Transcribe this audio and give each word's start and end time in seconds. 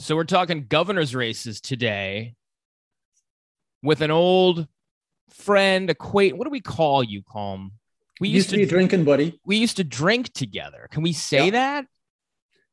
So 0.00 0.16
we're 0.16 0.24
talking 0.24 0.64
governor's 0.66 1.14
races 1.14 1.60
today 1.60 2.34
with 3.82 4.00
an 4.00 4.10
old 4.10 4.66
friend, 5.28 5.90
acquaintance. 5.90 6.38
What 6.38 6.44
do 6.44 6.50
we 6.50 6.62
call 6.62 7.04
you, 7.04 7.22
Colm? 7.22 7.72
We 8.18 8.28
used, 8.28 8.46
used 8.46 8.50
to 8.50 8.56
be 8.56 8.64
drinking 8.64 9.04
buddy. 9.04 9.38
We 9.44 9.56
used 9.56 9.76
to 9.76 9.84
drink 9.84 10.32
together. 10.32 10.88
Can 10.90 11.02
we 11.02 11.12
say 11.12 11.46
yeah. 11.46 11.50
that? 11.50 11.86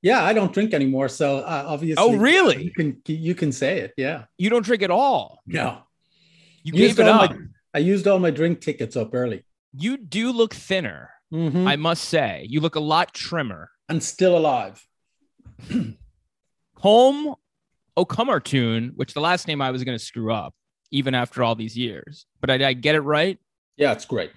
Yeah, 0.01 0.23
I 0.23 0.31
don't 0.31 0.53
drink 0.53 0.73
anymore, 0.73 1.09
so 1.09 1.39
uh, 1.39 1.65
obviously. 1.67 2.01
Oh, 2.01 2.15
really? 2.15 2.63
You 2.63 2.71
can 2.71 3.01
you 3.07 3.35
can 3.35 3.51
say 3.51 3.79
it. 3.79 3.93
Yeah. 3.97 4.25
You 4.37 4.49
don't 4.49 4.63
drink 4.63 4.81
at 4.83 4.91
all. 4.91 5.41
No. 5.45 5.79
You 6.63 6.73
used 6.73 6.97
gave 6.97 7.05
it 7.05 7.09
up. 7.09 7.31
My, 7.31 7.37
I 7.73 7.79
used 7.79 8.07
all 8.07 8.19
my 8.19 8.31
drink 8.31 8.61
tickets 8.61 8.95
up 8.95 9.13
early. 9.13 9.43
You 9.73 9.97
do 9.97 10.31
look 10.31 10.53
thinner. 10.53 11.09
Mm-hmm. 11.33 11.67
I 11.67 11.75
must 11.75 12.05
say, 12.05 12.45
you 12.49 12.61
look 12.61 12.75
a 12.75 12.79
lot 12.79 13.13
trimmer 13.13 13.69
and 13.89 14.01
still 14.01 14.37
alive. 14.37 14.81
Colm 16.77 17.35
O'Comartun, 17.97 18.95
which 18.95 19.13
the 19.13 19.21
last 19.21 19.47
name 19.47 19.61
I 19.61 19.71
was 19.71 19.83
going 19.83 19.97
to 19.97 20.03
screw 20.03 20.33
up, 20.33 20.53
even 20.91 21.15
after 21.15 21.43
all 21.43 21.55
these 21.55 21.77
years. 21.77 22.25
But 22.39 22.51
I, 22.51 22.69
I 22.69 22.73
get 22.73 22.95
it 22.95 23.01
right. 23.01 23.39
Yeah, 23.75 23.91
it's 23.91 24.05
great. 24.05 24.31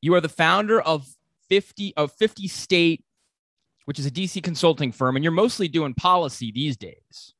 You 0.00 0.14
are 0.14 0.20
the 0.20 0.28
founder 0.28 0.80
of 0.80 1.06
50 1.48 1.94
of 1.96 2.12
50 2.12 2.48
State, 2.48 3.04
which 3.84 3.98
is 3.98 4.06
a 4.06 4.10
DC 4.10 4.42
consulting 4.42 4.92
firm, 4.92 5.16
and 5.16 5.24
you're 5.24 5.32
mostly 5.32 5.68
doing 5.68 5.94
policy 5.94 6.52
these 6.52 6.76
days. 6.76 7.34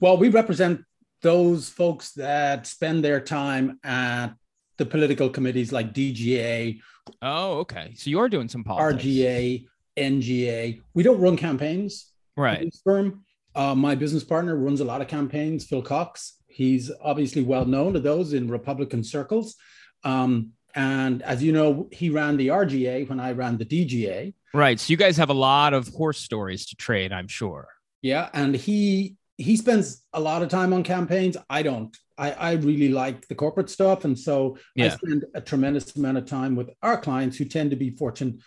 Well, 0.00 0.16
we 0.16 0.28
represent 0.28 0.82
those 1.22 1.68
folks 1.68 2.12
that 2.12 2.66
spend 2.66 3.02
their 3.04 3.20
time 3.20 3.80
at 3.82 4.28
the 4.76 4.86
political 4.86 5.28
committees 5.28 5.72
like 5.72 5.92
DGA. 5.92 6.80
Oh, 7.22 7.58
okay. 7.60 7.94
So 7.96 8.10
you 8.10 8.20
are 8.20 8.28
doing 8.28 8.48
some 8.48 8.64
politics. 8.64 9.04
RGA, 9.04 9.66
NGA. 9.96 10.82
We 10.94 11.02
don't 11.02 11.20
run 11.20 11.36
campaigns. 11.36 12.12
Right. 12.36 12.72
Firm. 12.84 13.24
Uh, 13.56 13.74
my 13.74 13.94
business 13.94 14.22
partner 14.22 14.54
runs 14.54 14.80
a 14.80 14.84
lot 14.84 15.00
of 15.00 15.08
campaigns, 15.08 15.64
Phil 15.64 15.82
Cox. 15.82 16.36
He's 16.46 16.92
obviously 17.02 17.42
well 17.42 17.64
known 17.64 17.94
to 17.94 18.00
those 18.00 18.34
in 18.34 18.48
Republican 18.48 19.02
circles. 19.02 19.56
Um, 20.04 20.52
and 20.74 21.22
as 21.22 21.42
you 21.42 21.52
know, 21.52 21.88
he 21.90 22.10
ran 22.10 22.36
the 22.36 22.48
RGA 22.48 23.08
when 23.08 23.18
I 23.18 23.32
ran 23.32 23.56
the 23.56 23.64
DGA. 23.64 24.34
Right. 24.52 24.78
So 24.78 24.90
you 24.90 24.98
guys 24.98 25.16
have 25.16 25.30
a 25.30 25.34
lot 25.34 25.72
of 25.72 25.88
horse 25.88 26.18
stories 26.18 26.66
to 26.66 26.76
trade, 26.76 27.12
I'm 27.12 27.28
sure. 27.28 27.68
Yeah. 28.02 28.28
And 28.34 28.54
he 28.54 29.16
he 29.38 29.56
spends 29.56 30.02
a 30.12 30.20
lot 30.20 30.42
of 30.42 30.48
time 30.48 30.72
on 30.72 30.82
campaigns. 30.82 31.36
I 31.48 31.62
don't. 31.62 31.96
I, 32.18 32.32
I 32.32 32.52
really 32.52 32.88
like 32.88 33.28
the 33.28 33.34
corporate 33.34 33.68
stuff. 33.68 34.04
And 34.04 34.18
so 34.18 34.56
yeah. 34.74 34.86
I 34.86 34.88
spend 34.88 35.24
a 35.34 35.40
tremendous 35.40 35.94
amount 35.96 36.18
of 36.18 36.26
time 36.26 36.56
with 36.56 36.70
our 36.82 36.98
clients 36.98 37.36
who 37.36 37.44
tend 37.44 37.70
to 37.70 37.76
be 37.76 37.90
Fortune 37.90 38.40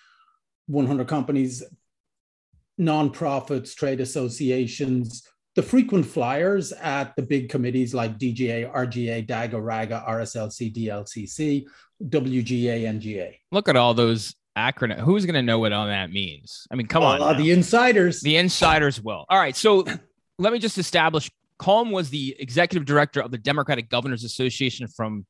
100 0.65 1.07
companies, 1.07 1.63
nonprofits, 2.79 3.75
trade 3.75 3.99
associations, 3.99 5.27
the 5.55 5.63
frequent 5.63 6.05
flyers 6.05 6.71
at 6.71 7.15
the 7.15 7.21
big 7.21 7.49
committees 7.49 7.93
like 7.93 8.17
DGA, 8.17 8.71
RGA, 8.73 9.25
DAGA, 9.27 9.59
RAGA, 9.59 10.03
RSLC, 10.07 10.73
DLCC, 10.73 11.65
WGA, 12.03 12.83
NGA. 12.83 13.35
Look 13.51 13.67
at 13.67 13.75
all 13.75 13.93
those 13.93 14.35
acronyms. 14.57 14.99
Who's 14.99 15.25
going 15.25 15.35
to 15.35 15.41
know 15.41 15.59
what 15.59 15.73
all 15.73 15.87
that 15.87 16.11
means? 16.11 16.67
I 16.71 16.75
mean, 16.75 16.87
come 16.87 17.03
on. 17.03 17.21
Uh, 17.21 17.33
the 17.33 17.51
insiders. 17.51 18.21
The 18.21 18.37
insiders 18.37 19.01
will. 19.01 19.25
All 19.29 19.39
right. 19.39 19.55
So 19.55 19.85
let 20.39 20.53
me 20.53 20.59
just 20.59 20.77
establish 20.77 21.29
Colm 21.59 21.91
was 21.91 22.09
the 22.09 22.35
executive 22.39 22.85
director 22.85 23.21
of 23.21 23.31
the 23.31 23.37
Democratic 23.37 23.89
Governors 23.89 24.23
Association 24.23 24.87
from 24.87 25.25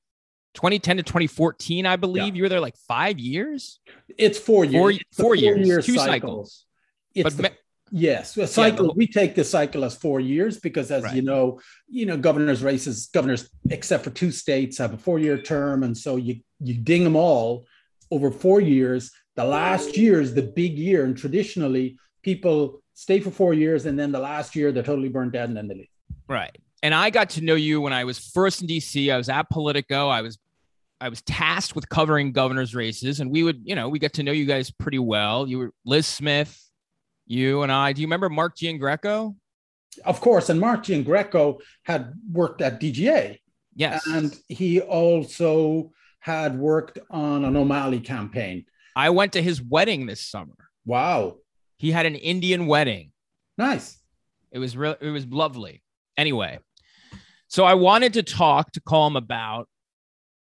2010 0.53 0.97
to 0.97 1.03
2014, 1.03 1.86
I 1.86 1.95
believe. 1.95 2.27
Yeah. 2.27 2.33
You 2.33 2.44
were 2.44 2.50
there 2.50 2.59
like 2.59 2.75
five 2.88 3.20
years? 3.20 3.80
It's 4.17 4.38
four 4.38 4.64
years. 4.66 4.73
Four, 4.73 4.92
four, 4.92 5.25
four 5.25 5.36
years, 5.36 5.67
year 5.67 5.81
two 5.81 5.95
cycles. 5.95 6.05
cycles. 6.05 6.66
It's 7.15 7.35
but 7.35 7.43
the, 7.43 7.52
yes, 7.91 8.38
a 8.38 8.47
cycle. 8.47 8.88
Yeah, 8.88 8.93
we 8.95 9.07
take 9.07 9.35
the 9.35 9.43
cycle 9.43 9.83
as 9.83 9.95
four 9.95 10.19
years 10.19 10.59
because, 10.59 10.91
as 10.91 11.03
right. 11.03 11.15
you 11.15 11.21
know, 11.21 11.59
you 11.88 12.05
know, 12.05 12.17
governors' 12.17 12.63
races, 12.63 13.07
governors, 13.07 13.49
except 13.69 14.03
for 14.03 14.09
two 14.09 14.31
states, 14.31 14.77
have 14.77 14.93
a 14.93 14.97
four-year 14.97 15.41
term, 15.41 15.83
and 15.83 15.97
so 15.97 16.15
you 16.15 16.41
you 16.59 16.73
ding 16.73 17.03
them 17.03 17.15
all 17.15 17.65
over 18.11 18.31
four 18.31 18.61
years. 18.61 19.11
The 19.36 19.45
last 19.45 19.98
year 19.98 20.21
is 20.21 20.33
the 20.33 20.43
big 20.43 20.77
year, 20.77 21.05
and 21.05 21.17
traditionally, 21.17 21.98
people 22.21 22.81
stay 22.93 23.19
for 23.19 23.31
four 23.31 23.53
years, 23.53 23.86
and 23.86 23.98
then 23.98 24.11
the 24.11 24.19
last 24.19 24.55
year 24.55 24.71
they're 24.71 24.83
totally 24.83 25.09
burnt 25.09 25.36
out, 25.36 25.48
and 25.48 25.58
then 25.58 25.67
they 25.67 25.75
leave. 25.75 25.87
Right. 26.27 26.55
And 26.83 26.93
I 26.93 27.09
got 27.09 27.31
to 27.31 27.42
know 27.42 27.55
you 27.55 27.81
when 27.81 27.93
I 27.93 28.03
was 28.03 28.19
first 28.19 28.61
in 28.61 28.67
DC. 28.67 29.11
I 29.11 29.17
was 29.17 29.30
at 29.30 29.49
Politico. 29.49 30.08
I 30.08 30.21
was 30.21 30.37
I 31.02 31.09
was 31.09 31.21
tasked 31.21 31.75
with 31.75 31.87
covering 31.87 32.31
governors' 32.33 32.75
races, 32.75 33.19
and 33.19 33.31
we 33.31 33.43
would, 33.43 33.61
you 33.64 33.75
know, 33.75 33.87
we 33.87 33.99
got 33.99 34.14
to 34.14 34.23
know 34.23 34.33
you 34.33 34.45
guys 34.45 34.69
pretty 34.69 34.99
well. 34.99 35.48
You 35.48 35.59
were 35.59 35.71
Liz 35.86 36.05
Smith, 36.05 36.68
you 37.30 37.62
and 37.62 37.72
I. 37.72 37.94
Do 37.94 38.02
you 38.02 38.08
remember 38.08 38.28
Mark 38.28 38.58
Giangreco? 38.58 39.36
Of 40.04 40.20
course, 40.20 40.50
and 40.50 40.60
Mark 40.60 40.84
Giangreco 40.84 41.62
had 41.84 42.14
worked 42.30 42.62
at 42.62 42.82
DGA. 42.82 43.38
Yes, 43.76 44.06
and 44.06 44.38
he 44.48 44.82
also 44.82 45.92
had 46.20 46.60
worked 46.60 47.00
on 47.10 47.45
an 47.45 47.56
O'Malley 47.56 48.02
campaign. 48.02 48.66
I 48.95 49.12
went 49.12 49.34
to 49.34 49.42
his 49.42 49.62
wedding 49.62 50.06
this 50.06 50.26
summer. 50.26 50.56
Wow, 50.86 51.38
he 51.78 51.92
had 51.92 52.06
an 52.06 52.16
Indian 52.16 52.67
wedding. 52.67 53.12
Nice. 53.58 53.98
It 54.52 54.60
was 54.60 54.76
real. 54.76 54.96
It 55.00 55.10
was 55.10 55.26
lovely. 55.28 55.84
Anyway, 56.17 56.60
so 57.48 57.64
I 57.64 57.76
wanted 57.76 58.14
to 58.14 58.23
talk 58.23 58.72
to 58.73 58.82
Colm 58.82 59.16
about 59.16 59.70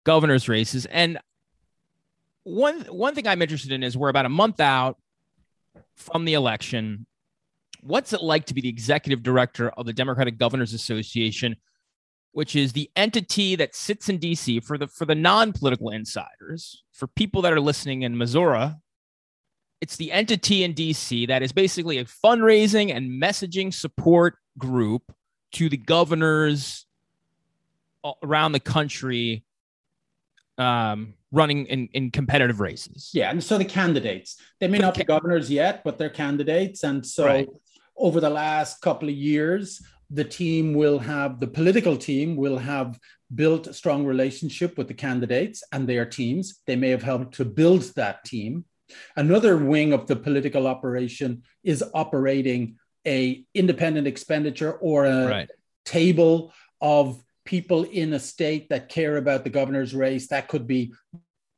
governor's 0.04 0.48
races. 0.48 0.86
And 0.86 1.18
one 2.44 2.80
one 2.82 3.14
thing 3.14 3.26
I'm 3.26 3.42
interested 3.42 3.72
in 3.72 3.82
is 3.82 3.96
we're 3.96 4.08
about 4.08 4.26
a 4.26 4.30
month 4.30 4.60
out 4.60 4.96
from 5.96 6.24
the 6.24 6.34
election. 6.34 7.06
What's 7.80 8.12
it 8.12 8.22
like 8.22 8.46
to 8.46 8.54
be 8.54 8.60
the 8.60 8.68
executive 8.68 9.22
director 9.22 9.70
of 9.70 9.86
the 9.86 9.92
Democratic 9.92 10.38
Governors 10.38 10.74
Association, 10.74 11.56
which 12.32 12.56
is 12.56 12.72
the 12.72 12.90
entity 12.96 13.56
that 13.56 13.74
sits 13.74 14.08
in 14.08 14.18
DC 14.18 14.64
for 14.64 14.78
the 14.78 14.88
for 14.88 15.04
the 15.04 15.14
non-political 15.14 15.90
insiders, 15.90 16.82
for 16.92 17.06
people 17.06 17.42
that 17.42 17.52
are 17.52 17.60
listening 17.60 18.02
in 18.02 18.18
Missouri? 18.18 18.70
It's 19.80 19.96
the 19.96 20.10
entity 20.10 20.64
in 20.64 20.74
DC 20.74 21.28
that 21.28 21.42
is 21.42 21.52
basically 21.52 21.98
a 21.98 22.04
fundraising 22.04 22.94
and 22.94 23.22
messaging 23.22 23.72
support 23.72 24.36
group 24.58 25.02
to 25.52 25.68
the 25.68 25.76
governors 25.76 26.84
around 28.22 28.52
the 28.52 28.60
country 28.60 29.44
um, 30.58 31.14
running 31.30 31.66
in, 31.66 31.88
in 31.92 32.10
competitive 32.10 32.60
races. 32.60 33.10
Yeah, 33.14 33.30
and 33.30 33.42
so 33.42 33.58
the 33.58 33.64
candidates, 33.64 34.36
they 34.60 34.68
may 34.68 34.78
not 34.78 34.96
be 34.96 35.04
governors 35.04 35.50
yet, 35.50 35.84
but 35.84 35.98
they're 35.98 36.10
candidates. 36.10 36.84
And 36.84 37.06
so 37.06 37.26
right. 37.26 37.48
over 37.96 38.20
the 38.20 38.30
last 38.30 38.80
couple 38.80 39.08
of 39.08 39.14
years, 39.14 39.82
the 40.10 40.24
team 40.24 40.74
will 40.74 40.98
have, 40.98 41.38
the 41.38 41.46
political 41.46 41.96
team 41.96 42.36
will 42.36 42.58
have 42.58 42.98
built 43.34 43.66
a 43.66 43.74
strong 43.74 44.06
relationship 44.06 44.78
with 44.78 44.88
the 44.88 44.94
candidates 44.94 45.62
and 45.72 45.86
their 45.86 46.06
teams. 46.06 46.62
They 46.66 46.76
may 46.76 46.88
have 46.90 47.02
helped 47.02 47.34
to 47.34 47.44
build 47.44 47.82
that 47.94 48.24
team. 48.24 48.64
Another 49.16 49.56
wing 49.56 49.92
of 49.92 50.06
the 50.06 50.16
political 50.16 50.66
operation 50.66 51.42
is 51.62 51.84
operating 51.92 52.76
a 53.06 53.44
independent 53.54 54.06
expenditure 54.06 54.72
or 54.72 55.04
a 55.04 55.28
right. 55.28 55.50
table 55.84 56.52
of 56.80 57.22
people 57.48 57.84
in 57.84 58.12
a 58.12 58.20
state 58.20 58.68
that 58.68 58.90
care 58.90 59.16
about 59.16 59.42
the 59.42 59.48
governor's 59.48 59.94
race. 59.94 60.28
That 60.28 60.48
could 60.48 60.66
be 60.66 60.92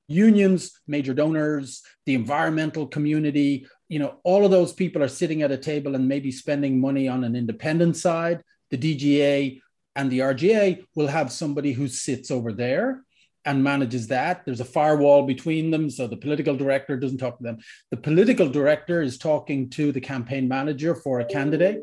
unions, 0.06 0.70
major 0.86 1.12
donors, 1.12 1.82
the 2.06 2.14
environmental 2.14 2.86
community. 2.86 3.66
You 3.88 3.98
know, 3.98 4.20
all 4.22 4.44
of 4.44 4.52
those 4.52 4.72
people 4.72 5.02
are 5.02 5.08
sitting 5.08 5.42
at 5.42 5.50
a 5.50 5.56
table 5.56 5.96
and 5.96 6.06
maybe 6.06 6.30
spending 6.30 6.80
money 6.80 7.08
on 7.08 7.24
an 7.24 7.34
independent 7.34 7.96
side. 7.96 8.44
The 8.70 8.78
DGA 8.78 9.60
and 9.96 10.12
the 10.12 10.20
RGA 10.20 10.84
will 10.94 11.08
have 11.08 11.32
somebody 11.32 11.72
who 11.72 11.88
sits 11.88 12.30
over 12.30 12.52
there 12.52 13.02
and 13.44 13.64
manages 13.64 14.06
that. 14.06 14.44
There's 14.44 14.60
a 14.60 14.64
firewall 14.78 15.26
between 15.26 15.72
them, 15.72 15.90
so 15.90 16.06
the 16.06 16.16
political 16.16 16.56
director 16.56 16.96
doesn't 16.96 17.18
talk 17.18 17.38
to 17.38 17.42
them. 17.42 17.58
The 17.90 17.96
political 17.96 18.48
director 18.48 19.02
is 19.02 19.18
talking 19.18 19.68
to 19.70 19.90
the 19.90 20.00
campaign 20.00 20.46
manager 20.46 20.94
for 20.94 21.18
a 21.18 21.24
candidate. 21.24 21.80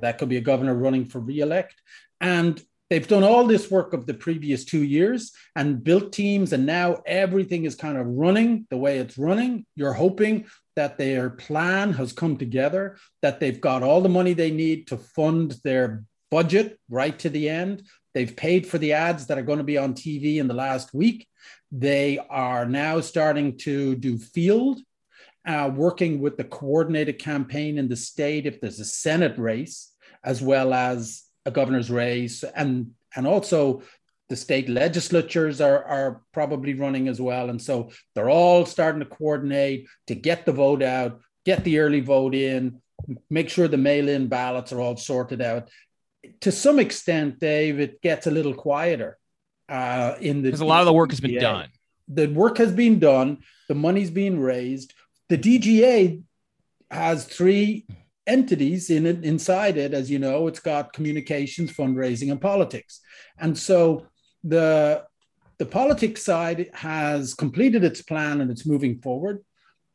That 0.00 0.18
could 0.18 0.28
be 0.28 0.38
a 0.38 0.48
governor 0.50 0.74
running 0.74 1.04
for 1.04 1.20
re-elect. 1.20 1.76
And 2.20 2.60
they've 2.94 3.08
done 3.08 3.24
all 3.24 3.44
this 3.44 3.72
work 3.72 3.92
of 3.92 4.06
the 4.06 4.14
previous 4.14 4.64
two 4.64 4.84
years 4.84 5.32
and 5.56 5.82
built 5.82 6.12
teams 6.12 6.52
and 6.52 6.64
now 6.64 7.02
everything 7.06 7.64
is 7.64 7.74
kind 7.74 7.98
of 7.98 8.06
running 8.06 8.68
the 8.70 8.76
way 8.76 8.98
it's 8.98 9.18
running. 9.18 9.66
You're 9.74 9.94
hoping 9.94 10.46
that 10.76 10.96
their 10.96 11.30
plan 11.30 11.92
has 11.94 12.12
come 12.12 12.36
together 12.36 12.96
that 13.20 13.40
they've 13.40 13.60
got 13.60 13.82
all 13.82 14.00
the 14.00 14.08
money 14.08 14.32
they 14.32 14.52
need 14.52 14.86
to 14.86 14.96
fund 14.96 15.56
their 15.64 16.04
budget 16.30 16.78
right 16.88 17.18
to 17.18 17.28
the 17.28 17.48
end. 17.48 17.82
They've 18.14 18.36
paid 18.36 18.64
for 18.64 18.78
the 18.78 18.92
ads 18.92 19.26
that 19.26 19.38
are 19.38 19.42
going 19.42 19.58
to 19.58 19.64
be 19.64 19.76
on 19.76 19.94
tv 19.94 20.36
in 20.36 20.46
the 20.46 20.54
last 20.54 20.94
week. 20.94 21.26
They 21.72 22.20
are 22.30 22.64
now 22.64 23.00
starting 23.00 23.58
to 23.58 23.96
do 23.96 24.18
field 24.18 24.80
uh, 25.44 25.68
working 25.74 26.20
with 26.20 26.36
the 26.36 26.44
coordinated 26.44 27.18
campaign 27.18 27.76
in 27.76 27.88
the 27.88 27.96
state 27.96 28.46
if 28.46 28.60
there's 28.60 28.78
a 28.78 28.84
senate 28.84 29.36
race 29.36 29.90
as 30.22 30.40
well 30.40 30.72
as 30.72 31.23
a 31.46 31.50
governor's 31.50 31.90
race, 31.90 32.44
and 32.44 32.92
and 33.16 33.26
also 33.26 33.82
the 34.28 34.36
state 34.36 34.68
legislatures 34.68 35.60
are, 35.60 35.84
are 35.84 36.22
probably 36.32 36.74
running 36.74 37.08
as 37.08 37.20
well. 37.20 37.50
And 37.50 37.60
so 37.60 37.90
they're 38.14 38.30
all 38.30 38.64
starting 38.64 39.00
to 39.00 39.06
coordinate 39.06 39.86
to 40.06 40.14
get 40.14 40.46
the 40.46 40.52
vote 40.52 40.82
out, 40.82 41.20
get 41.44 41.62
the 41.62 41.78
early 41.78 42.00
vote 42.00 42.34
in, 42.34 42.80
make 43.28 43.50
sure 43.50 43.68
the 43.68 43.76
mail-in 43.76 44.28
ballots 44.28 44.72
are 44.72 44.80
all 44.80 44.96
sorted 44.96 45.42
out. 45.42 45.68
To 46.40 46.50
some 46.50 46.78
extent, 46.78 47.38
Dave, 47.38 47.80
it 47.80 48.00
gets 48.00 48.26
a 48.26 48.30
little 48.30 48.54
quieter 48.54 49.18
uh, 49.68 50.14
in 50.20 50.42
the 50.42 50.48
because 50.48 50.60
a 50.60 50.64
lot 50.64 50.80
of 50.80 50.86
the 50.86 50.92
work 50.92 51.10
has 51.10 51.20
been 51.20 51.38
done. 51.38 51.68
The 52.08 52.26
work 52.28 52.58
has 52.58 52.72
been 52.72 52.98
done. 52.98 53.38
The 53.68 53.74
money's 53.74 54.10
being 54.10 54.40
raised. 54.40 54.94
The 55.28 55.38
DGA 55.38 56.22
has 56.90 57.24
three 57.24 57.86
entities 58.26 58.90
in 58.90 59.06
it 59.06 59.24
inside 59.24 59.76
it 59.76 59.92
as 59.92 60.10
you 60.10 60.18
know 60.18 60.46
it's 60.46 60.60
got 60.60 60.92
communications 60.92 61.72
fundraising 61.72 62.30
and 62.30 62.40
politics 62.40 63.00
and 63.38 63.56
so 63.56 64.06
the 64.44 65.04
the 65.58 65.66
politics 65.66 66.22
side 66.22 66.70
has 66.72 67.34
completed 67.34 67.84
its 67.84 68.02
plan 68.02 68.40
and 68.40 68.50
it's 68.50 68.66
moving 68.66 68.98
forward 69.00 69.44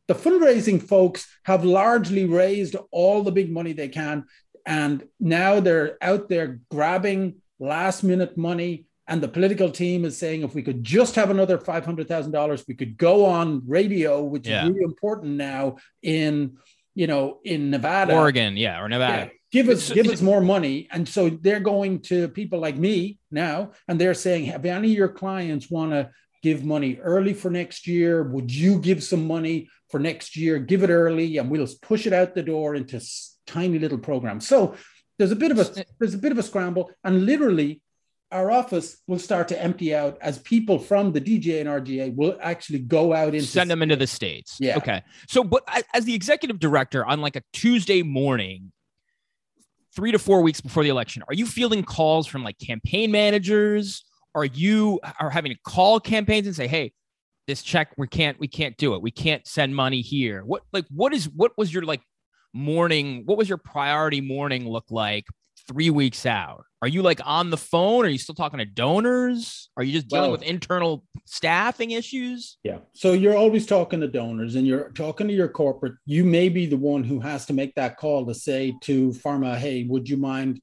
the 0.06 0.14
fundraising 0.14 0.80
folks 0.82 1.26
have 1.44 1.64
largely 1.64 2.24
raised 2.24 2.76
all 2.90 3.22
the 3.22 3.32
big 3.32 3.50
money 3.50 3.72
they 3.72 3.88
can 3.88 4.24
and 4.64 5.04
now 5.18 5.58
they're 5.58 5.96
out 6.00 6.28
there 6.28 6.60
grabbing 6.70 7.36
last 7.58 8.02
minute 8.02 8.36
money 8.36 8.86
and 9.08 9.20
the 9.20 9.28
political 9.28 9.70
team 9.70 10.04
is 10.04 10.16
saying 10.16 10.42
if 10.42 10.54
we 10.54 10.62
could 10.62 10.84
just 10.84 11.16
have 11.16 11.30
another 11.30 11.58
$500,000 11.58 12.68
we 12.68 12.74
could 12.74 12.96
go 12.96 13.26
on 13.26 13.62
radio 13.66 14.22
which 14.22 14.46
yeah. 14.46 14.62
is 14.62 14.70
really 14.70 14.84
important 14.84 15.32
now 15.34 15.76
in 16.02 16.56
you 16.94 17.06
know, 17.06 17.38
in 17.44 17.70
Nevada, 17.70 18.14
Oregon, 18.14 18.56
yeah, 18.56 18.80
or 18.80 18.88
Nevada. 18.88 19.26
Yeah, 19.26 19.30
give 19.52 19.68
us 19.68 19.90
give 19.90 20.08
us 20.08 20.20
more 20.20 20.40
money. 20.40 20.88
And 20.90 21.08
so 21.08 21.30
they're 21.30 21.60
going 21.60 22.00
to 22.02 22.28
people 22.28 22.58
like 22.58 22.76
me 22.76 23.18
now, 23.30 23.72
and 23.88 24.00
they're 24.00 24.14
saying, 24.14 24.46
have 24.46 24.64
any 24.64 24.90
of 24.90 24.96
your 24.96 25.08
clients 25.08 25.70
want 25.70 25.92
to 25.92 26.10
give 26.42 26.64
money 26.64 26.98
early 27.02 27.34
for 27.34 27.50
next 27.50 27.86
year? 27.86 28.22
Would 28.22 28.52
you 28.52 28.78
give 28.80 29.02
some 29.02 29.26
money 29.26 29.68
for 29.90 30.00
next 30.00 30.36
year? 30.36 30.58
Give 30.58 30.82
it 30.82 30.90
early, 30.90 31.38
and 31.38 31.50
we'll 31.50 31.68
push 31.82 32.06
it 32.06 32.12
out 32.12 32.34
the 32.34 32.42
door 32.42 32.74
into 32.74 33.00
tiny 33.46 33.78
little 33.78 33.98
programs. 33.98 34.46
So 34.46 34.74
there's 35.18 35.32
a 35.32 35.36
bit 35.36 35.50
of 35.50 35.58
a 35.58 35.80
eh 35.80 35.84
there's 35.98 36.14
a 36.14 36.18
bit 36.18 36.32
of 36.32 36.38
a 36.38 36.42
scramble, 36.42 36.90
and 37.04 37.26
literally 37.26 37.80
our 38.32 38.50
office 38.50 39.00
will 39.06 39.18
start 39.18 39.48
to 39.48 39.60
empty 39.60 39.94
out 39.94 40.16
as 40.20 40.38
people 40.38 40.78
from 40.78 41.12
the 41.12 41.20
DGA 41.20 41.60
and 41.60 41.68
RGA 41.68 42.14
will 42.14 42.38
actually 42.40 42.78
go 42.78 43.12
out 43.12 43.34
and 43.34 43.42
send 43.42 43.70
them 43.70 43.82
into 43.82 43.96
the 43.96 44.06
states. 44.06 44.56
Yeah. 44.60 44.76
Okay. 44.76 45.02
So, 45.28 45.42
but 45.42 45.64
as 45.92 46.04
the 46.04 46.14
executive 46.14 46.60
director 46.60 47.04
on 47.04 47.20
like 47.20 47.36
a 47.36 47.42
Tuesday 47.52 48.02
morning, 48.02 48.72
three 49.94 50.12
to 50.12 50.18
four 50.18 50.42
weeks 50.42 50.60
before 50.60 50.84
the 50.84 50.90
election, 50.90 51.22
are 51.26 51.34
you 51.34 51.46
fielding 51.46 51.82
calls 51.82 52.26
from 52.26 52.44
like 52.44 52.58
campaign 52.58 53.10
managers? 53.10 54.04
Are 54.34 54.44
you 54.44 55.00
are 55.18 55.30
having 55.30 55.52
to 55.52 55.58
call 55.64 55.98
campaigns 55.98 56.46
and 56.46 56.54
say, 56.54 56.68
"Hey, 56.68 56.92
this 57.48 57.62
check 57.62 57.92
we 57.98 58.06
can't 58.06 58.38
we 58.38 58.46
can't 58.46 58.76
do 58.76 58.94
it. 58.94 59.02
We 59.02 59.10
can't 59.10 59.44
send 59.44 59.74
money 59.74 60.02
here." 60.02 60.44
What 60.44 60.62
like 60.72 60.86
what 60.88 61.12
is 61.12 61.28
what 61.28 61.50
was 61.58 61.74
your 61.74 61.82
like 61.82 62.02
morning? 62.54 63.22
What 63.24 63.38
was 63.38 63.48
your 63.48 63.58
priority 63.58 64.20
morning 64.20 64.68
look 64.68 64.84
like 64.88 65.24
three 65.70 65.90
weeks 65.90 66.26
out? 66.26 66.64
Are 66.82 66.88
you 66.88 67.02
like 67.02 67.20
on 67.24 67.50
the 67.50 67.56
phone? 67.56 68.04
Are 68.04 68.08
you 68.08 68.18
still 68.18 68.34
talking 68.34 68.58
to 68.58 68.64
donors? 68.64 69.70
Are 69.76 69.84
you 69.84 69.92
just 69.92 70.08
dealing 70.08 70.22
well, 70.24 70.32
with 70.32 70.42
internal 70.42 71.04
staffing 71.26 71.92
issues? 71.92 72.56
Yeah. 72.64 72.78
So 72.94 73.12
you're 73.12 73.36
always 73.36 73.66
talking 73.66 74.00
to 74.00 74.08
donors 74.08 74.56
and 74.56 74.66
you're 74.66 74.90
talking 74.90 75.28
to 75.28 75.34
your 75.34 75.48
corporate. 75.48 75.94
You 76.06 76.24
may 76.24 76.48
be 76.48 76.66
the 76.66 76.76
one 76.76 77.04
who 77.04 77.20
has 77.20 77.46
to 77.46 77.52
make 77.52 77.74
that 77.74 77.98
call 77.98 78.26
to 78.26 78.34
say 78.34 78.74
to 78.82 79.10
pharma, 79.10 79.56
hey, 79.56 79.84
would 79.84 80.08
you 80.08 80.16
mind 80.16 80.60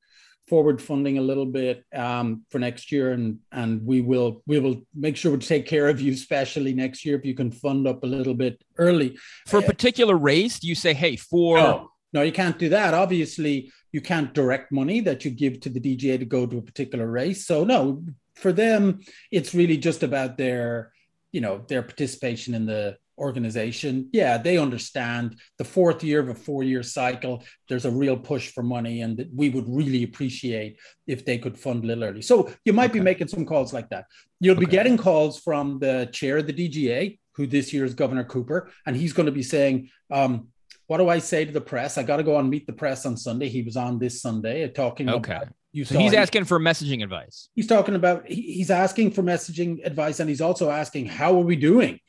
forward 0.47 0.81
funding 0.81 1.17
a 1.17 1.21
little 1.21 1.45
bit 1.45 1.83
um, 1.93 2.43
for 2.49 2.57
next 2.57 2.91
year 2.91 3.11
and 3.11 3.37
and 3.51 3.85
we 3.85 3.99
will 4.01 4.41
we 4.47 4.59
will 4.59 4.81
make 4.95 5.17
sure 5.17 5.33
we 5.33 5.37
take 5.39 5.65
care 5.65 5.89
of 5.89 5.99
you 5.99 6.13
especially 6.13 6.73
next 6.73 7.03
year 7.05 7.17
if 7.17 7.25
you 7.25 7.33
can 7.33 7.51
fund 7.51 7.85
up 7.85 8.01
a 8.03 8.07
little 8.07 8.33
bit 8.33 8.57
early 8.77 9.17
for 9.45 9.59
a 9.59 9.61
particular 9.61 10.15
race 10.15 10.57
do 10.59 10.67
you 10.67 10.75
say 10.75 10.93
hey 10.93 11.17
for 11.17 11.57
no, 11.57 11.91
no 12.13 12.21
you 12.21 12.31
can't 12.31 12.59
do 12.59 12.69
that 12.69 12.93
obviously 12.93 13.71
you 13.91 14.01
can't 14.01 14.33
direct 14.33 14.71
money 14.71 14.99
that 15.01 15.25
you 15.25 15.31
give 15.31 15.59
to 15.61 15.69
the 15.69 15.79
DGA 15.79 16.19
to 16.19 16.25
go 16.25 16.45
to 16.45 16.59
a 16.59 16.61
particular 16.61 17.09
race. 17.09 17.47
So 17.47 17.63
no, 17.63 18.03
for 18.35 18.51
them, 18.51 18.99
it's 19.31 19.55
really 19.55 19.77
just 19.77 20.03
about 20.03 20.37
their, 20.37 20.91
you 21.31 21.41
know, 21.41 21.63
their 21.67 21.81
participation 21.81 22.53
in 22.53 22.65
the 22.65 22.97
organization. 23.17 24.09
Yeah, 24.13 24.37
they 24.37 24.59
understand 24.59 25.37
the 25.57 25.63
fourth 25.63 26.03
year 26.03 26.19
of 26.19 26.29
a 26.29 26.35
four-year 26.35 26.83
cycle. 26.83 27.43
There's 27.67 27.85
a 27.85 27.91
real 27.91 28.17
push 28.17 28.51
for 28.51 28.61
money, 28.61 29.01
and 29.01 29.27
we 29.33 29.49
would 29.49 29.67
really 29.67 30.03
appreciate 30.03 30.77
if 31.07 31.25
they 31.25 31.39
could 31.39 31.57
fund 31.57 31.83
a 31.83 31.87
little 31.87 32.03
early. 32.03 32.21
So 32.21 32.51
you 32.65 32.73
might 32.73 32.91
okay. 32.91 32.99
be 32.99 33.03
making 33.03 33.29
some 33.29 33.45
calls 33.45 33.73
like 33.73 33.89
that. 33.89 34.05
You'll 34.39 34.57
okay. 34.57 34.65
be 34.65 34.71
getting 34.71 34.97
calls 34.97 35.39
from 35.39 35.79
the 35.79 36.07
chair 36.11 36.37
of 36.37 36.45
the 36.45 36.53
DGA, 36.53 37.17
who 37.31 37.47
this 37.47 37.73
year 37.73 37.85
is 37.85 37.95
Governor 37.95 38.25
Cooper, 38.25 38.69
and 38.85 38.95
he's 38.95 39.13
going 39.13 39.25
to 39.25 39.31
be 39.31 39.43
saying, 39.43 39.89
um, 40.11 40.49
what 40.87 40.97
do 40.97 41.09
I 41.09 41.19
say 41.19 41.45
to 41.45 41.51
the 41.51 41.61
press? 41.61 41.97
I 41.97 42.03
got 42.03 42.17
to 42.17 42.23
go 42.23 42.37
and 42.39 42.49
meet 42.49 42.65
the 42.65 42.73
press 42.73 43.05
on 43.05 43.17
Sunday. 43.17 43.49
He 43.49 43.61
was 43.61 43.77
on 43.77 43.99
this 43.99 44.21
Sunday 44.21 44.63
uh, 44.63 44.69
talking. 44.69 45.09
Okay. 45.09 45.35
About, 45.35 45.49
you 45.73 45.85
so 45.85 45.99
he's 45.99 46.13
asking 46.13 46.45
for 46.45 46.59
messaging 46.59 47.03
advice. 47.03 47.49
He's 47.53 47.67
talking 47.67 47.95
about 47.95 48.27
he's 48.27 48.71
asking 48.71 49.11
for 49.11 49.21
messaging 49.21 49.85
advice, 49.85 50.19
and 50.19 50.29
he's 50.29 50.41
also 50.41 50.71
asking 50.71 51.05
how 51.07 51.35
are 51.35 51.43
we 51.43 51.57
doing, 51.57 51.99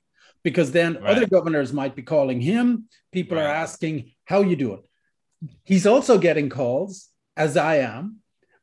because 0.44 0.70
then 0.72 0.94
right. 0.94 1.16
other 1.16 1.26
governors 1.26 1.72
might 1.72 1.94
be 1.96 2.02
calling 2.02 2.40
him. 2.40 2.84
People 3.12 3.36
right. 3.36 3.44
are 3.44 3.52
asking 3.52 4.12
how 4.24 4.42
you 4.42 4.56
doing. 4.56 4.82
He's 5.64 5.86
also 5.86 6.18
getting 6.18 6.48
calls, 6.48 7.08
as 7.36 7.56
I 7.56 7.76
am, 7.78 8.18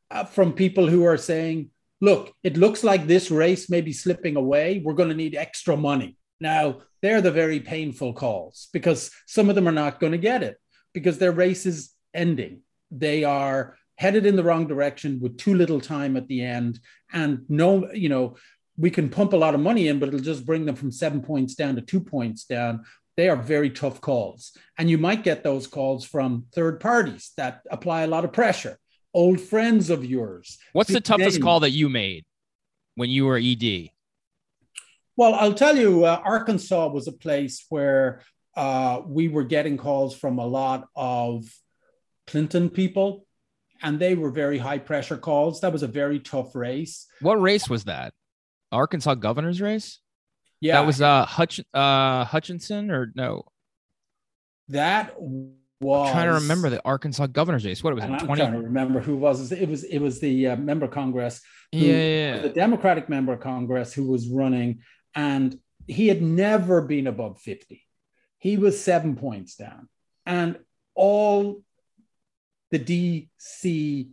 uh, 0.09 0.23
from 0.23 0.53
people 0.53 0.87
who 0.87 1.03
are 1.05 1.17
saying, 1.17 1.71
"Look, 1.99 2.33
it 2.41 2.55
looks 2.57 2.83
like 2.83 3.05
this 3.05 3.29
race 3.29 3.69
may 3.69 3.81
be 3.81 3.93
slipping 3.93 4.37
away. 4.37 4.81
We're 4.83 4.93
going 4.93 5.09
to 5.09 5.15
need 5.15 5.35
extra 5.35 5.75
money." 5.75 6.17
Now, 6.39 6.81
they're 7.01 7.21
the 7.21 7.31
very 7.31 7.59
painful 7.59 8.13
calls 8.13 8.67
because 8.73 9.11
some 9.25 9.49
of 9.49 9.55
them 9.55 9.67
are 9.67 9.71
not 9.73 9.99
going 9.99 10.11
to 10.11 10.17
get 10.17 10.43
it 10.43 10.57
because 10.93 11.17
their 11.17 11.31
race 11.31 11.65
is 11.65 11.91
ending. 12.13 12.61
They 12.91 13.23
are 13.23 13.77
headed 13.97 14.25
in 14.25 14.35
the 14.35 14.43
wrong 14.43 14.67
direction 14.67 15.19
with 15.21 15.37
too 15.37 15.53
little 15.53 15.79
time 15.79 16.17
at 16.17 16.27
the 16.27 16.41
end. 16.41 16.79
And 17.13 17.45
no, 17.47 17.91
you 17.93 18.09
know, 18.09 18.35
we 18.77 18.89
can 18.89 19.09
pump 19.09 19.33
a 19.33 19.37
lot 19.37 19.53
of 19.53 19.61
money 19.61 19.87
in, 19.87 19.99
but 19.99 20.09
it'll 20.09 20.19
just 20.19 20.45
bring 20.45 20.65
them 20.65 20.75
from 20.75 20.91
seven 20.91 21.21
points 21.21 21.55
down 21.55 21.75
to 21.75 21.81
two 21.81 22.01
points 22.01 22.45
down. 22.45 22.83
They 23.15 23.29
are 23.29 23.37
very 23.37 23.69
tough 23.69 24.01
calls. 24.01 24.51
And 24.77 24.89
you 24.89 24.97
might 24.97 25.23
get 25.23 25.43
those 25.43 25.67
calls 25.67 26.05
from 26.05 26.47
third 26.53 26.81
parties 26.81 27.31
that 27.37 27.61
apply 27.71 28.01
a 28.01 28.07
lot 28.07 28.25
of 28.25 28.33
pressure, 28.33 28.77
old 29.13 29.39
friends 29.39 29.89
of 29.89 30.03
yours. 30.03 30.57
What's 30.73 30.91
the 30.91 30.99
toughest 30.99 31.41
call 31.41 31.61
that 31.61 31.71
you 31.71 31.87
made 31.87 32.25
when 32.95 33.09
you 33.09 33.25
were 33.25 33.37
ED? 33.37 33.91
Well, 35.17 35.33
I'll 35.35 35.53
tell 35.53 35.77
you, 35.77 36.05
uh, 36.05 36.21
Arkansas 36.23 36.87
was 36.87 37.07
a 37.07 37.13
place 37.13 37.65
where 37.69 38.21
uh, 38.55 39.01
we 39.05 39.27
were 39.27 39.43
getting 39.43 39.77
calls 39.77 40.15
from 40.15 40.39
a 40.39 40.45
lot 40.45 40.87
of 40.95 41.45
Clinton 42.27 42.69
people, 42.69 43.25
and 43.81 43.99
they 43.99 44.15
were 44.15 44.31
very 44.31 44.57
high 44.57 44.79
pressure 44.79 45.17
calls. 45.17 45.61
That 45.61 45.71
was 45.73 45.83
a 45.83 45.87
very 45.87 46.19
tough 46.19 46.55
race. 46.55 47.05
What 47.21 47.41
race 47.41 47.69
was 47.69 47.85
that? 47.85 48.13
Arkansas 48.71 49.15
governor's 49.15 49.61
race? 49.61 49.99
Yeah, 50.61 50.79
that 50.79 50.87
was 50.87 51.01
uh, 51.01 51.25
Hutch 51.25 51.61
uh, 51.73 52.25
Hutchinson 52.25 52.91
or 52.91 53.11
no? 53.15 53.45
That 54.69 55.13
was 55.19 56.09
I'm 56.09 56.13
trying 56.13 56.27
to 56.27 56.33
remember 56.33 56.69
the 56.69 56.81
Arkansas 56.85 57.27
governor's 57.27 57.65
race. 57.65 57.83
What 57.83 57.93
was 57.93 58.03
it? 58.03 58.09
I'm 58.09 58.19
20? 58.19 58.41
trying 58.41 58.53
to 58.53 58.59
remember 58.59 58.99
who 58.99 59.17
was 59.17 59.51
it. 59.51 59.69
Was 59.69 59.83
it 59.83 59.99
was 59.99 60.19
the 60.19 60.47
uh, 60.47 60.55
member 60.55 60.85
of 60.85 60.91
Congress? 60.91 61.41
Who, 61.71 61.79
yeah, 61.79 61.93
yeah, 61.93 62.35
yeah, 62.35 62.41
the 62.41 62.49
Democratic 62.49 63.09
member 63.09 63.33
of 63.33 63.41
Congress 63.41 63.93
who 63.93 64.09
was 64.09 64.29
running, 64.29 64.79
and 65.15 65.57
he 65.87 66.07
had 66.07 66.21
never 66.21 66.81
been 66.81 67.07
above 67.07 67.39
50. 67.39 67.81
He 68.37 68.57
was 68.57 68.79
seven 68.79 69.15
points 69.15 69.55
down. 69.55 69.87
And 70.25 70.59
all 70.93 71.63
the 72.71 72.79
DC 72.79 74.09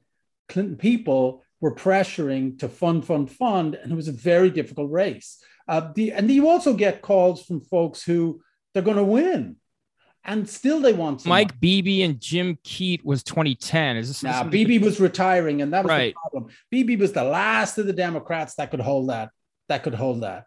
Clinton 0.49 0.76
people 0.76 1.42
were 1.61 1.75
pressuring 1.75 2.59
to 2.59 2.68
fund, 2.68 3.04
fund, 3.04 3.30
fund. 3.30 3.75
And 3.75 3.92
it 3.92 3.94
was 3.94 4.09
a 4.09 4.12
very 4.12 4.50
difficult 4.50 4.90
race. 4.90 5.42
Uh, 5.66 5.92
the, 5.94 6.12
and 6.12 6.30
you 6.30 6.49
also 6.49 6.75
get 6.75 7.02
calls 7.02 7.44
from 7.44 7.61
folks 7.61 8.02
who 8.02 8.42
they're 8.73 8.82
going 8.82 8.97
to 8.97 9.04
win. 9.04 9.56
And 10.25 10.49
still 10.49 10.80
they 10.80 10.92
want 10.92 11.26
Mike 11.26 11.59
Beebe 11.59 12.02
and 12.02 12.21
Jim 12.21 12.56
Keet 12.62 13.04
was 13.04 13.25
2010. 13.25 13.97
Is 13.97 14.09
this? 14.09 14.23
Now, 14.23 14.44
Beebe 14.44 14.78
was 14.78 15.00
retiring, 15.00 15.62
and 15.62 15.73
that 15.73 15.82
was 15.82 15.90
right. 15.90 16.14
the 16.14 16.30
problem. 16.30 16.52
Beebe 16.71 16.94
was 16.94 17.12
the 17.12 17.25
last 17.25 17.76
of 17.78 17.87
the 17.87 17.92
Democrats 17.92 18.54
that 18.54 18.71
could 18.71 18.78
hold 18.78 19.09
that. 19.09 19.30
That 19.68 19.82
could 19.82 19.94
hold 19.94 20.23
that. 20.23 20.47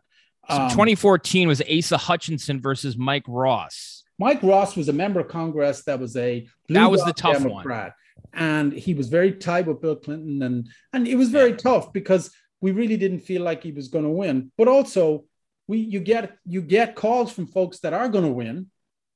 So 0.49 0.55
um, 0.55 0.69
2014 0.69 1.47
was 1.47 1.61
Asa 1.61 1.97
Hutchinson 1.97 2.61
versus 2.61 2.97
Mike 2.97 3.25
Ross. 3.27 4.03
Mike 4.19 4.43
Ross 4.43 4.75
was 4.75 4.89
a 4.89 4.93
member 4.93 5.19
of 5.19 5.27
Congress 5.27 5.83
that 5.83 5.99
was 5.99 6.15
a 6.15 6.47
that 6.69 6.89
was 6.89 7.03
the 7.03 7.13
tough 7.13 7.39
Democrat, 7.39 7.93
one, 8.31 8.41
and 8.41 8.73
he 8.73 8.93
was 8.93 9.09
very 9.09 9.33
tight 9.33 9.65
with 9.65 9.81
Bill 9.81 9.95
Clinton, 9.95 10.41
and 10.41 10.69
and 10.93 11.07
it 11.07 11.15
was 11.15 11.29
very 11.29 11.51
yeah. 11.51 11.57
tough 11.57 11.91
because 11.91 12.31
we 12.61 12.71
really 12.71 12.97
didn't 12.97 13.21
feel 13.21 13.41
like 13.41 13.63
he 13.63 13.71
was 13.71 13.89
going 13.89 14.05
to 14.05 14.11
win. 14.11 14.51
But 14.57 14.67
also, 14.67 15.25
we 15.67 15.79
you 15.79 15.99
get 15.99 16.37
you 16.45 16.61
get 16.61 16.95
calls 16.95 17.31
from 17.31 17.47
folks 17.47 17.79
that 17.79 17.93
are 17.93 18.07
going 18.07 18.23
to 18.25 18.31
win, 18.31 18.67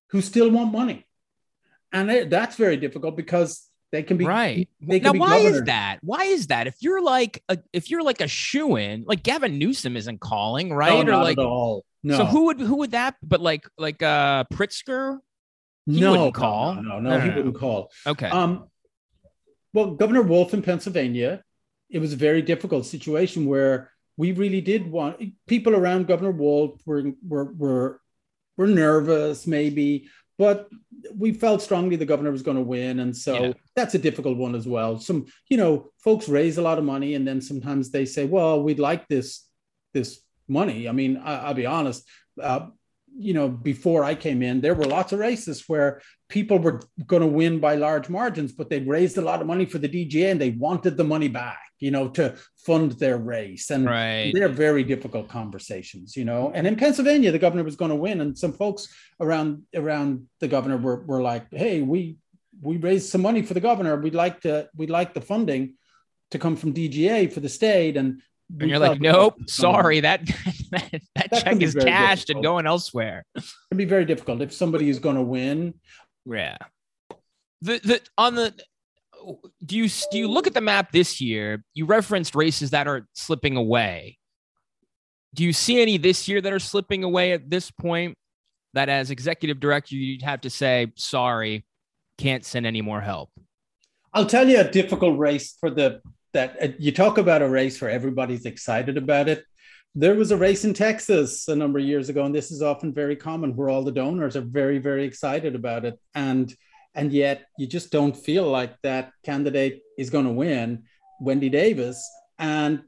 who 0.10 0.22
still 0.22 0.50
want 0.50 0.74
money, 0.74 1.08
and 1.94 2.30
that's 2.30 2.56
very 2.58 2.76
difficult 2.76 3.16
because 3.16 3.69
they 3.92 4.04
can 4.04 4.18
be 4.18 4.26
right. 4.26 4.70
They 4.82 5.00
now, 5.00 5.14
why 5.14 5.38
is 5.38 5.64
that? 5.64 6.00
Why 6.02 6.26
is 6.26 6.48
that? 6.48 6.68
If 6.68 6.76
you're 6.82 7.02
like 7.02 7.44
a 7.50 7.58
if 7.74 7.90
you're 7.90 8.04
like 8.04 8.22
a 8.22 8.28
shoe 8.28 8.76
in, 8.76 9.04
like 9.08 9.24
Gavin 9.24 9.58
Newsom 9.58 9.98
isn't 9.98 10.20
calling, 10.20 10.74
right? 10.74 11.06
No, 11.06 11.20
or 11.20 11.24
like 11.24 11.38
at 11.38 11.46
all. 11.46 11.86
No. 12.04 12.18
So 12.18 12.26
who 12.26 12.46
would 12.46 12.60
who 12.60 12.78
would 12.78 12.92
that? 12.92 13.16
But 13.24 13.42
like 13.42 13.68
like 13.78 14.02
uh 14.04 14.44
Pritzker, 14.54 15.18
He 15.86 16.00
no, 16.02 16.12
wouldn't 16.12 16.36
call. 16.36 16.76
No, 16.76 16.82
no, 16.82 17.00
no, 17.00 17.18
no 17.18 17.20
he 17.20 17.30
wouldn't 17.30 17.56
call. 17.56 17.92
Okay. 18.06 18.30
Um, 18.30 18.68
well, 19.74 19.92
Governor 19.92 20.22
Wolf 20.22 20.54
in 20.54 20.62
Pennsylvania, 20.62 21.44
it 21.90 22.00
was 22.00 22.14
a 22.14 22.18
very 22.18 22.42
difficult 22.42 22.86
situation 22.86 23.46
where 23.46 23.92
we 24.18 24.32
really 24.34 24.62
did 24.62 24.90
want 24.90 25.22
people 25.48 25.76
around 25.76 26.08
Governor 26.08 26.32
Wolf 26.32 26.82
were 26.86 27.12
were 27.28 27.52
were 27.54 28.02
were 28.58 28.68
nervous, 28.68 29.48
maybe, 29.48 30.10
but 30.40 30.70
we 31.14 31.34
felt 31.34 31.62
strongly 31.62 31.98
the 31.98 32.06
governor 32.06 32.32
was 32.32 32.42
going 32.42 32.56
to 32.58 32.64
win, 32.64 33.02
and 33.02 33.16
so 33.16 33.34
yeah. 33.44 33.54
that's 33.76 33.94
a 33.94 34.00
difficult 34.00 34.38
one 34.38 34.56
as 34.56 34.66
well. 34.66 34.98
Some, 34.98 35.26
you 35.50 35.58
know, 35.58 35.92
folks 35.98 36.30
raise 36.30 36.58
a 36.58 36.62
lot 36.62 36.78
of 36.78 36.86
money, 36.86 37.16
and 37.16 37.28
then 37.28 37.42
sometimes 37.42 37.92
they 37.92 38.06
say, 38.06 38.26
"Well, 38.26 38.64
we'd 38.64 38.80
like 38.80 39.08
this 39.10 39.46
this 39.94 40.22
money." 40.48 40.88
I 40.88 40.94
mean, 40.94 41.18
I, 41.18 41.50
will 41.50 41.56
be 41.56 41.66
honest. 41.66 42.08
Uh, 42.42 42.68
you 43.18 43.34
know, 43.34 43.50
before 43.50 44.04
I 44.04 44.16
came 44.16 44.42
in, 44.42 44.62
there 44.62 44.74
were 44.74 44.86
lots 44.86 45.12
of 45.12 45.20
races 45.20 45.66
where 45.68 46.02
people 46.30 46.60
were 46.60 46.82
going 47.06 47.22
to 47.22 47.28
win 47.28 47.60
by 47.60 47.76
large 47.76 48.08
margins, 48.08 48.52
but 48.52 48.70
they'd 48.70 48.88
raised 48.88 49.18
a 49.18 49.22
lot 49.22 49.42
of 49.42 49.48
money 49.48 49.66
for 49.66 49.78
the 49.78 49.90
DGA 49.90 50.32
and 50.32 50.40
they 50.40 50.52
wanted 50.52 50.96
the 50.96 51.04
money 51.04 51.28
back, 51.28 51.60
you 51.80 51.92
know, 51.92 52.08
to 52.10 52.36
fund 52.56 52.94
their 52.94 53.18
race. 53.18 53.72
And 53.72 53.86
right. 53.86 54.32
they're 54.34 54.48
very 54.48 54.84
difficult 54.84 55.28
conversations, 55.28 56.16
you 56.16 56.26
know. 56.26 56.52
And 56.54 56.68
in 56.68 56.76
Pennsylvania, 56.76 57.32
the 57.32 57.40
governor 57.40 57.64
was 57.64 57.76
going 57.76 57.90
to 57.90 57.96
win, 57.96 58.22
and 58.22 58.38
some 58.38 58.54
folks 58.54 58.88
around 59.20 59.64
around 59.76 60.28
the 60.40 60.48
governor 60.48 60.78
were, 60.78 61.02
were 61.02 61.22
like, 61.22 61.48
"Hey, 61.52 61.82
we 61.82 62.18
we 62.62 62.78
raised 62.78 63.10
some 63.10 63.22
money 63.22 63.42
for 63.42 63.54
the 63.54 63.60
governor. 63.60 64.00
We'd 64.00 64.16
like 64.16 64.42
to 64.42 64.70
we'd 64.76 64.90
like 64.90 65.14
the 65.14 65.22
funding 65.22 65.76
to 66.32 66.40
come 66.40 66.56
from 66.56 66.74
DGA 66.74 67.34
for 67.34 67.40
the 67.40 67.50
state." 67.50 67.98
And 67.98 68.22
and 68.58 68.70
you're 68.70 68.80
like, 68.80 69.00
nope, 69.00 69.38
sorry, 69.48 70.00
that 70.02 70.26
that, 70.26 70.92
that, 70.92 71.02
that 71.16 71.44
check 71.44 71.62
is 71.62 71.76
cashed 71.76 72.28
difficult. 72.28 72.38
and 72.38 72.44
going 72.44 72.66
elsewhere. 72.66 73.26
It'd 73.36 73.78
be 73.78 73.86
very 73.86 74.06
difficult 74.06 74.42
if 74.42 74.54
somebody 74.54 74.90
is 74.90 75.00
going 75.00 75.16
to 75.16 75.22
win. 75.22 75.76
Yeah. 76.26 76.58
The 77.62 77.80
the 77.84 78.02
on 78.18 78.36
the 78.36 78.54
do 79.66 79.78
you 79.78 79.90
do 80.12 80.18
you 80.18 80.28
look 80.28 80.48
at 80.48 80.54
the 80.54 80.62
map 80.62 80.92
this 80.92 81.20
year? 81.22 81.64
You 81.74 81.86
referenced 81.86 82.36
races 82.36 82.72
that 82.72 82.88
are 82.88 83.08
slipping 83.14 83.56
away. 83.56 84.18
Do 85.34 85.44
you 85.44 85.54
see 85.54 85.82
any 85.82 85.98
this 85.98 86.28
year 86.28 86.42
that 86.42 86.52
are 86.52 86.60
slipping 86.60 87.04
away 87.04 87.34
at 87.34 87.50
this 87.50 87.70
point? 87.70 88.16
That 88.74 88.88
as 88.88 89.10
executive 89.10 89.60
director, 89.60 89.96
you'd 89.96 90.22
have 90.22 90.42
to 90.42 90.50
say, 90.50 90.92
sorry, 90.96 91.66
can't 92.20 92.46
send 92.46 92.68
any 92.68 92.82
more 92.82 93.02
help. 93.02 93.32
I'll 94.14 94.28
tell 94.28 94.48
you 94.48 94.60
a 94.60 94.64
difficult 94.64 95.18
race 95.18 95.56
for 95.60 95.70
the 95.70 96.02
that 96.34 96.58
uh, 96.62 96.68
you 96.78 96.92
talk 96.92 97.18
about 97.18 97.42
a 97.42 97.50
race 97.50 97.82
where 97.82 97.92
everybody's 97.92 98.46
excited 98.46 98.98
about 98.98 99.30
it. 99.30 99.46
There 99.96 100.16
was 100.16 100.32
a 100.32 100.38
race 100.38 100.66
in 100.66 100.74
Texas 100.74 101.48
a 101.48 101.56
number 101.56 101.80
of 101.80 101.86
years 101.86 102.10
ago, 102.10 102.24
and 102.24 102.34
this 102.34 102.52
is 102.52 102.62
often 102.62 102.94
very 102.94 103.16
common 103.16 103.56
where 103.56 103.70
all 103.70 103.84
the 103.84 103.92
donors 103.92 104.36
are 104.36 104.42
very, 104.42 104.78
very 104.78 105.06
excited 105.06 105.56
about 105.56 105.86
it. 105.86 106.00
And 106.14 106.54
and 106.96 107.12
yet 107.12 107.46
you 107.58 107.68
just 107.68 107.92
don't 107.92 108.16
feel 108.16 108.48
like 108.50 108.76
that 108.82 109.12
candidate 109.24 109.82
is 109.98 110.10
going 110.10 110.26
to 110.26 110.32
win, 110.32 110.84
Wendy 111.22 111.50
Davis. 111.50 112.08
And 112.38 112.84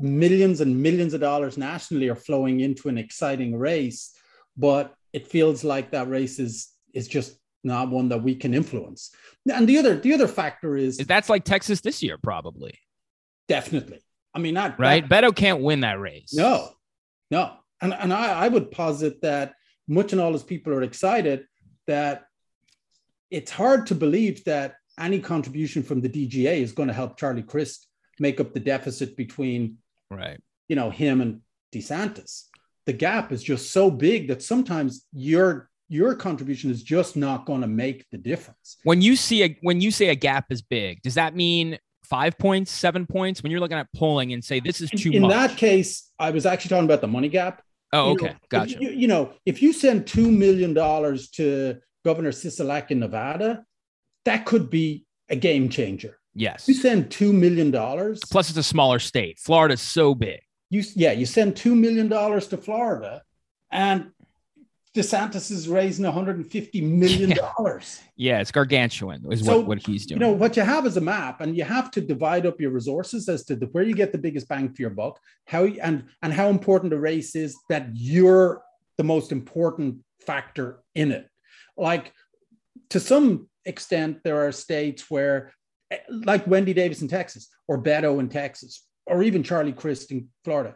millions 0.00 0.60
and 0.60 0.82
millions 0.82 1.14
of 1.14 1.20
dollars 1.20 1.56
nationally 1.56 2.08
are 2.08 2.16
flowing 2.16 2.60
into 2.60 2.88
an 2.88 2.98
exciting 2.98 3.56
race, 3.56 4.14
but 4.56 4.94
it 5.12 5.26
feels 5.26 5.64
like 5.64 5.90
that 5.90 6.08
race 6.08 6.38
is 6.38 6.68
is 6.92 7.08
just 7.08 7.38
not 7.64 7.90
one 7.90 8.08
that 8.08 8.22
we 8.22 8.34
can 8.34 8.54
influence. 8.54 9.10
And 9.52 9.68
the 9.68 9.78
other 9.78 9.96
the 9.96 10.14
other 10.14 10.28
factor 10.28 10.76
is 10.76 10.98
that's 10.98 11.28
like 11.28 11.44
Texas 11.44 11.80
this 11.80 12.02
year, 12.02 12.18
probably. 12.18 12.78
Definitely. 13.48 14.00
I 14.34 14.38
mean, 14.38 14.54
not 14.54 14.78
right. 14.78 15.06
Beto 15.06 15.34
can't 15.34 15.62
win 15.62 15.80
that 15.80 15.98
race. 15.98 16.34
No, 16.34 16.70
no. 17.30 17.54
And, 17.80 17.94
and 17.94 18.12
I, 18.12 18.44
I 18.44 18.48
would 18.48 18.70
posit 18.70 19.22
that 19.22 19.54
much 19.88 20.12
and 20.12 20.20
all 20.20 20.34
as 20.34 20.42
people 20.42 20.72
are 20.72 20.82
excited 20.82 21.46
that 21.86 22.24
it's 23.30 23.50
hard 23.50 23.86
to 23.86 23.94
believe 23.94 24.44
that 24.44 24.74
any 24.98 25.20
contribution 25.20 25.82
from 25.82 26.00
the 26.00 26.08
DGA 26.08 26.60
is 26.60 26.72
going 26.72 26.88
to 26.88 26.94
help 26.94 27.18
Charlie 27.18 27.42
Crist 27.42 27.88
make 28.18 28.40
up 28.40 28.52
the 28.52 28.60
deficit 28.60 29.16
between, 29.16 29.78
right, 30.10 30.40
you 30.68 30.76
know, 30.76 30.90
him 30.90 31.20
and 31.20 31.40
DeSantis. 31.72 32.44
The 32.86 32.92
gap 32.92 33.32
is 33.32 33.42
just 33.42 33.72
so 33.72 33.90
big 33.90 34.28
that 34.28 34.42
sometimes 34.42 35.06
your 35.12 35.70
your 35.88 36.14
contribution 36.14 36.70
is 36.70 36.82
just 36.82 37.16
not 37.16 37.46
going 37.46 37.60
to 37.60 37.66
make 37.66 38.04
the 38.10 38.18
difference. 38.18 38.76
When 38.84 39.02
you 39.02 39.16
see 39.16 39.44
a 39.44 39.58
when 39.62 39.80
you 39.80 39.90
say 39.90 40.08
a 40.08 40.14
gap 40.14 40.46
is 40.50 40.62
big, 40.62 41.02
does 41.02 41.14
that 41.14 41.34
mean 41.34 41.78
five 42.06 42.38
points, 42.38 42.70
seven 42.70 43.06
points 43.06 43.42
when 43.42 43.50
you're 43.50 43.60
looking 43.60 43.78
at 43.78 43.92
polling 43.94 44.32
and 44.32 44.44
say 44.44 44.60
this 44.60 44.80
is 44.80 44.90
too 44.90 45.10
in, 45.10 45.22
much? 45.22 45.32
In 45.32 45.38
that 45.38 45.56
case, 45.56 46.10
I 46.18 46.30
was 46.30 46.46
actually 46.46 46.70
talking 46.70 46.84
about 46.84 47.00
the 47.00 47.08
money 47.08 47.28
gap. 47.28 47.62
Oh, 47.92 48.10
okay, 48.12 48.26
know, 48.26 48.34
gotcha. 48.48 48.78
You, 48.80 48.90
you, 48.90 49.08
know, 49.08 49.32
if 49.44 49.62
you 49.62 49.72
send 49.72 50.06
two 50.06 50.30
million 50.30 50.74
dollars 50.74 51.30
to 51.30 51.76
Governor 52.04 52.32
Sisolak 52.32 52.90
in 52.90 52.98
Nevada, 52.98 53.64
that 54.24 54.44
could 54.44 54.70
be 54.70 55.06
a 55.28 55.36
game 55.36 55.68
changer. 55.68 56.18
Yes, 56.34 56.68
you 56.68 56.74
send 56.74 57.10
two 57.10 57.32
million 57.32 57.70
dollars. 57.70 58.20
Plus, 58.30 58.48
it's 58.48 58.58
a 58.58 58.62
smaller 58.62 58.98
state. 58.98 59.38
Florida's 59.38 59.80
so 59.80 60.14
big. 60.14 60.40
You 60.68 60.82
yeah, 60.94 61.12
you 61.12 61.26
send 61.26 61.56
two 61.56 61.74
million 61.74 62.08
dollars 62.08 62.48
to 62.48 62.56
Florida, 62.56 63.22
and 63.70 64.10
DeSantis 64.96 65.50
is 65.50 65.68
raising 65.68 66.04
150 66.04 66.80
million 66.80 67.30
dollars. 67.58 68.00
Yeah. 68.16 68.34
yeah. 68.34 68.40
it's 68.40 68.50
gargantuan. 68.50 69.22
Is 69.30 69.44
so, 69.44 69.58
what, 69.58 69.66
what 69.66 69.86
he's 69.86 70.06
doing. 70.06 70.20
You 70.20 70.26
know 70.26 70.32
what 70.32 70.56
you 70.56 70.62
have 70.62 70.86
is 70.86 70.96
a 70.96 71.00
map, 71.00 71.42
and 71.42 71.56
you 71.56 71.64
have 71.64 71.90
to 71.92 72.00
divide 72.00 72.46
up 72.46 72.60
your 72.60 72.70
resources 72.70 73.28
as 73.28 73.44
to 73.44 73.56
the, 73.56 73.66
where 73.66 73.84
you 73.84 73.94
get 73.94 74.12
the 74.12 74.18
biggest 74.18 74.48
bang 74.48 74.72
for 74.72 74.80
your 74.80 74.90
buck. 74.90 75.20
How 75.44 75.64
and 75.64 76.04
and 76.22 76.32
how 76.32 76.48
important 76.48 76.94
a 76.94 76.98
race 76.98 77.36
is 77.36 77.56
that 77.68 77.88
you're 77.92 78.62
the 78.96 79.04
most 79.04 79.32
important 79.32 79.98
factor 80.26 80.82
in 80.94 81.12
it. 81.12 81.28
Like 81.76 82.12
to 82.90 82.98
some 82.98 83.48
extent, 83.66 84.20
there 84.24 84.46
are 84.46 84.52
states 84.52 85.10
where, 85.10 85.52
eh, 85.90 85.98
like 86.08 86.46
Wendy 86.46 86.72
Davis 86.72 87.02
in 87.02 87.08
Texas, 87.08 87.48
or 87.68 87.82
Beto 87.82 88.18
in 88.18 88.30
Texas, 88.30 88.86
or 89.06 89.22
even 89.22 89.42
Charlie 89.42 89.72
Crist 89.72 90.10
in 90.10 90.28
Florida. 90.44 90.74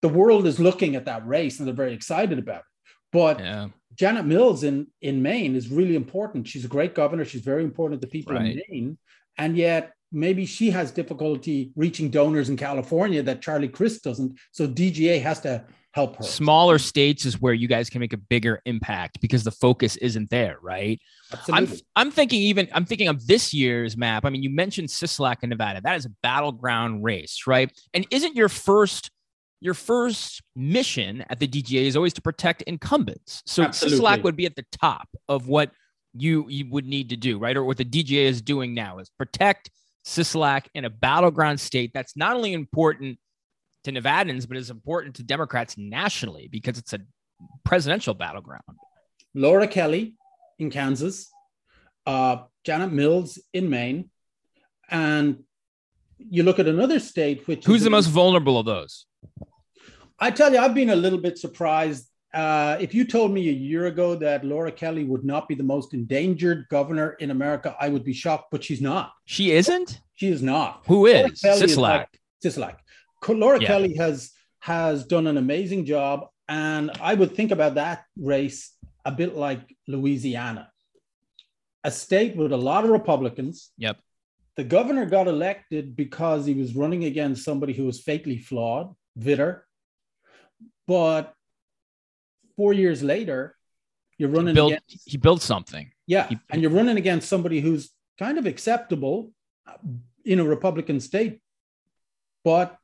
The 0.00 0.08
world 0.08 0.46
is 0.46 0.58
looking 0.58 0.96
at 0.96 1.04
that 1.04 1.26
race 1.26 1.58
and 1.58 1.68
they're 1.68 1.74
very 1.74 1.92
excited 1.92 2.38
about 2.38 2.60
it 2.60 2.71
but 3.12 3.38
yeah. 3.40 3.68
Janet 3.94 4.24
Mills 4.24 4.64
in, 4.64 4.86
in 5.00 5.22
Maine 5.22 5.54
is 5.54 5.68
really 5.68 5.94
important. 5.94 6.48
She's 6.48 6.64
a 6.64 6.68
great 6.68 6.94
governor. 6.94 7.24
She's 7.24 7.42
very 7.42 7.62
important 7.62 8.00
to 8.00 8.06
the 8.06 8.10
people 8.10 8.34
right. 8.34 8.46
in 8.46 8.62
Maine. 8.68 8.98
And 9.38 9.56
yet, 9.56 9.92
maybe 10.10 10.46
she 10.46 10.70
has 10.70 10.90
difficulty 10.90 11.72
reaching 11.76 12.10
donors 12.10 12.48
in 12.48 12.56
California 12.56 13.22
that 13.22 13.42
Charlie 13.42 13.68
Crist 13.68 14.04
doesn't. 14.04 14.38
So 14.50 14.66
DGA 14.66 15.22
has 15.22 15.40
to 15.40 15.64
help 15.92 16.16
her. 16.16 16.22
Smaller 16.22 16.78
states 16.78 17.24
is 17.24 17.40
where 17.40 17.54
you 17.54 17.68
guys 17.68 17.88
can 17.88 18.00
make 18.00 18.12
a 18.12 18.18
bigger 18.18 18.60
impact 18.64 19.20
because 19.20 19.44
the 19.44 19.50
focus 19.50 19.96
isn't 19.96 20.30
there, 20.30 20.58
right? 20.62 21.00
Absolutely. 21.32 21.76
I'm, 21.96 22.06
I'm 22.06 22.10
thinking 22.10 22.40
even 22.40 22.68
I'm 22.72 22.84
thinking 22.84 23.08
of 23.08 23.26
this 23.26 23.54
year's 23.54 23.96
map. 23.96 24.24
I 24.24 24.30
mean, 24.30 24.42
you 24.42 24.50
mentioned 24.50 24.88
Sisolak 24.88 25.42
in 25.42 25.50
Nevada. 25.50 25.80
That 25.82 25.96
is 25.96 26.06
a 26.06 26.12
battleground 26.22 27.04
race, 27.04 27.42
right? 27.46 27.70
And 27.94 28.06
isn't 28.10 28.36
your 28.36 28.48
first 28.48 29.10
your 29.62 29.74
first 29.74 30.42
mission 30.56 31.24
at 31.30 31.38
the 31.38 31.46
DGA 31.46 31.84
is 31.84 31.94
always 31.94 32.12
to 32.14 32.20
protect 32.20 32.62
incumbents. 32.62 33.44
So 33.46 33.66
Sisolak 33.66 34.24
would 34.24 34.34
be 34.34 34.44
at 34.44 34.56
the 34.56 34.66
top 34.72 35.08
of 35.28 35.46
what 35.46 35.70
you 36.12 36.46
you 36.48 36.68
would 36.70 36.84
need 36.84 37.10
to 37.10 37.16
do, 37.16 37.38
right? 37.38 37.56
Or 37.56 37.64
what 37.64 37.76
the 37.76 37.84
DGA 37.84 38.24
is 38.24 38.42
doing 38.42 38.74
now 38.74 38.98
is 38.98 39.08
protect 39.16 39.70
Sisolak 40.04 40.66
in 40.74 40.84
a 40.84 40.90
battleground 40.90 41.60
state 41.60 41.92
that's 41.94 42.16
not 42.16 42.34
only 42.34 42.54
important 42.54 43.18
to 43.84 43.92
Nevadans, 43.92 44.48
but 44.48 44.56
is 44.56 44.68
important 44.68 45.14
to 45.16 45.22
Democrats 45.22 45.78
nationally 45.78 46.48
because 46.50 46.76
it's 46.76 46.92
a 46.92 46.98
presidential 47.64 48.14
battleground. 48.14 48.62
Laura 49.32 49.68
Kelly 49.68 50.14
in 50.58 50.70
Kansas, 50.70 51.30
uh, 52.04 52.38
Janet 52.64 52.92
Mills 52.92 53.38
in 53.52 53.70
Maine, 53.70 54.10
and 54.90 55.44
you 56.18 56.42
look 56.42 56.58
at 56.58 56.66
another 56.66 56.98
state 56.98 57.46
which 57.46 57.64
who's 57.64 57.84
the 57.84 57.90
most 57.90 58.06
vulnerable 58.06 58.58
of 58.58 58.66
those 58.66 59.06
I 60.22 60.30
tell 60.30 60.52
you, 60.52 60.60
I've 60.60 60.72
been 60.72 60.90
a 60.90 60.96
little 61.04 61.18
bit 61.18 61.36
surprised. 61.36 62.06
Uh, 62.32 62.76
if 62.80 62.94
you 62.94 63.04
told 63.04 63.32
me 63.32 63.48
a 63.48 63.52
year 63.52 63.86
ago 63.86 64.14
that 64.14 64.44
Laura 64.44 64.70
Kelly 64.70 65.02
would 65.02 65.24
not 65.24 65.48
be 65.48 65.56
the 65.56 65.64
most 65.64 65.94
endangered 65.94 66.68
governor 66.70 67.10
in 67.14 67.32
America, 67.32 67.74
I 67.80 67.88
would 67.88 68.04
be 68.04 68.12
shocked, 68.12 68.46
but 68.52 68.62
she's 68.62 68.80
not. 68.80 69.12
She 69.24 69.50
isn't? 69.50 70.00
She 70.14 70.28
is 70.28 70.40
not. 70.40 70.84
Who 70.86 71.06
is? 71.06 71.42
Sisolak. 71.42 72.06
Sisolak. 72.42 72.76
Laura 73.28 73.60
yeah. 73.60 73.66
Kelly 73.66 73.96
has 73.96 74.30
has 74.60 75.04
done 75.04 75.26
an 75.26 75.38
amazing 75.38 75.86
job. 75.86 76.28
And 76.48 76.92
I 77.00 77.14
would 77.14 77.34
think 77.34 77.50
about 77.50 77.74
that 77.74 78.04
race 78.16 78.72
a 79.04 79.10
bit 79.10 79.34
like 79.34 79.76
Louisiana, 79.88 80.70
a 81.82 81.90
state 81.90 82.36
with 82.36 82.52
a 82.52 82.56
lot 82.70 82.84
of 82.84 82.90
Republicans. 82.90 83.72
Yep. 83.76 83.98
The 84.56 84.64
governor 84.64 85.04
got 85.06 85.26
elected 85.26 85.96
because 85.96 86.46
he 86.46 86.54
was 86.54 86.76
running 86.76 87.04
against 87.06 87.44
somebody 87.44 87.72
who 87.72 87.86
was 87.86 88.00
fatally 88.00 88.38
flawed, 88.38 88.94
Vitter. 89.18 89.62
But 90.92 91.32
four 92.54 92.74
years 92.74 93.02
later, 93.02 93.56
you're 94.18 94.28
running 94.28 94.48
he 94.48 94.60
built, 94.60 94.72
against, 94.72 95.10
he 95.12 95.16
built 95.16 95.40
something. 95.40 95.90
Yeah. 96.06 96.28
He, 96.28 96.38
and 96.50 96.60
you're 96.60 96.70
running 96.70 96.98
against 96.98 97.30
somebody 97.30 97.60
who's 97.60 97.88
kind 98.18 98.36
of 98.36 98.44
acceptable 98.44 99.32
in 100.26 100.38
a 100.38 100.44
Republican 100.44 101.00
state, 101.00 101.40
but 102.44 102.76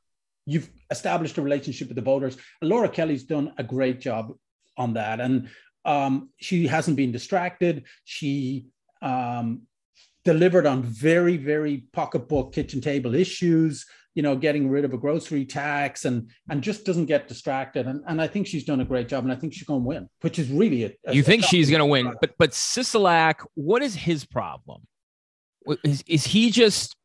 you've 0.47 0.71
established 0.89 1.37
a 1.37 1.43
relationship 1.43 1.87
with 1.87 1.97
the 1.97 2.01
voters. 2.01 2.35
And 2.61 2.71
Laura 2.71 2.89
Kelly's 2.89 3.25
done 3.25 3.53
a 3.59 3.63
great 3.63 4.01
job 4.01 4.33
on 4.75 4.93
that. 4.93 5.19
And 5.19 5.49
um, 5.85 6.31
she 6.37 6.65
hasn't 6.65 6.97
been 6.97 7.11
distracted. 7.11 7.83
She 8.05 8.69
um, 9.03 9.67
delivered 10.25 10.65
on 10.65 10.81
very, 10.81 11.37
very 11.37 11.83
pocketbook 11.93 12.53
kitchen 12.53 12.81
table 12.81 13.13
issues, 13.13 13.85
you 14.15 14.23
know, 14.23 14.35
getting 14.35 14.69
rid 14.69 14.85
of 14.85 14.93
a 14.93 14.97
grocery 14.97 15.45
tax 15.45 16.05
and 16.05 16.29
and 16.49 16.61
just 16.61 16.85
doesn't 16.85 17.05
get 17.05 17.27
distracted. 17.27 17.87
And, 17.87 18.01
and 18.07 18.21
I 18.21 18.27
think 18.27 18.47
she's 18.47 18.63
done 18.63 18.81
a 18.81 18.85
great 18.85 19.07
job. 19.07 19.23
And 19.23 19.31
I 19.31 19.35
think 19.35 19.53
she's 19.53 19.63
going 19.63 19.81
to 19.81 19.87
win, 19.87 20.09
which 20.21 20.39
is 20.39 20.49
really 20.49 20.85
a, 20.85 20.91
a 21.05 21.13
You 21.13 21.23
think 21.23 21.43
she's 21.43 21.69
going 21.69 21.79
to 21.79 21.85
win, 21.85 22.13
but 22.19 22.31
but 22.37 22.51
Sisolak, 22.51 23.45
what 23.55 23.81
is 23.81 23.95
his 23.95 24.25
problem? 24.25 24.81
Is, 25.83 26.03
is 26.07 26.25
he 26.25 26.49
just 26.49 26.95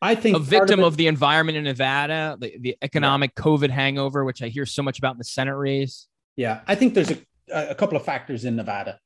I 0.00 0.14
think 0.14 0.36
a 0.36 0.40
victim 0.40 0.80
of, 0.80 0.84
it, 0.84 0.88
of, 0.88 0.96
the 0.96 1.06
environment 1.06 1.58
in 1.58 1.64
Nevada, 1.64 2.36
the, 2.38 2.56
the 2.58 2.76
economic 2.82 3.32
yeah. 3.36 3.44
COVID 3.44 3.70
hangover, 3.70 4.24
which 4.24 4.42
I 4.42 4.48
hear 4.48 4.66
so 4.66 4.82
much 4.82 4.98
about 4.98 5.14
in 5.14 5.18
the 5.18 5.24
Senate 5.24 5.54
race? 5.54 6.08
Yeah, 6.36 6.60
I 6.66 6.74
think 6.74 6.94
there's 6.94 7.10
a, 7.10 7.18
a 7.52 7.74
couple 7.74 7.96
of 7.96 8.04
factors 8.04 8.44
in 8.44 8.56
Nevada 8.56 8.98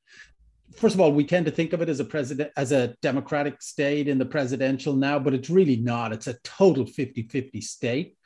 first 0.75 0.95
of 0.95 1.01
all, 1.01 1.11
we 1.11 1.23
tend 1.23 1.45
to 1.45 1.51
think 1.51 1.73
of 1.73 1.81
it 1.81 1.89
as 1.89 1.99
a 1.99 2.05
president 2.05 2.51
as 2.55 2.71
a 2.71 2.95
democratic 3.01 3.61
state 3.61 4.07
in 4.07 4.17
the 4.17 4.25
presidential 4.25 4.95
now, 4.95 5.19
but 5.19 5.33
it's 5.33 5.49
really 5.49 5.77
not. 5.77 6.13
It's 6.13 6.27
a 6.27 6.39
total 6.43 6.85
50-50 6.85 7.63
state. 7.63 8.17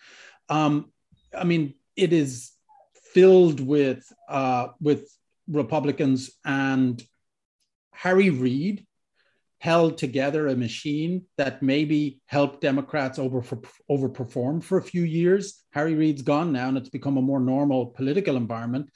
Um, 0.49 0.91
I 1.37 1.43
mean, 1.43 1.75
it 1.95 2.13
is 2.13 2.51
filled 3.13 3.59
with 3.59 4.05
uh, 4.27 4.67
with 4.81 5.09
Republicans 5.47 6.31
and 6.45 7.03
Harry 7.91 8.29
Reid 8.29 8.85
held 9.59 9.97
together 9.97 10.47
a 10.47 10.55
machine 10.57 11.23
that 11.37 11.63
maybe 11.63 12.19
helped 12.25 12.59
Democrats 12.59 13.17
over 13.17 13.41
overperform 13.89 14.61
for 14.61 14.77
a 14.77 14.83
few 14.83 15.03
years. 15.03 15.63
Harry 15.71 15.95
Reid's 15.95 16.21
gone 16.21 16.51
now, 16.51 16.67
and 16.67 16.77
it's 16.77 16.89
become 16.89 17.17
a 17.17 17.21
more 17.21 17.39
normal 17.39 17.87
political 17.87 18.35
environment. 18.35 18.89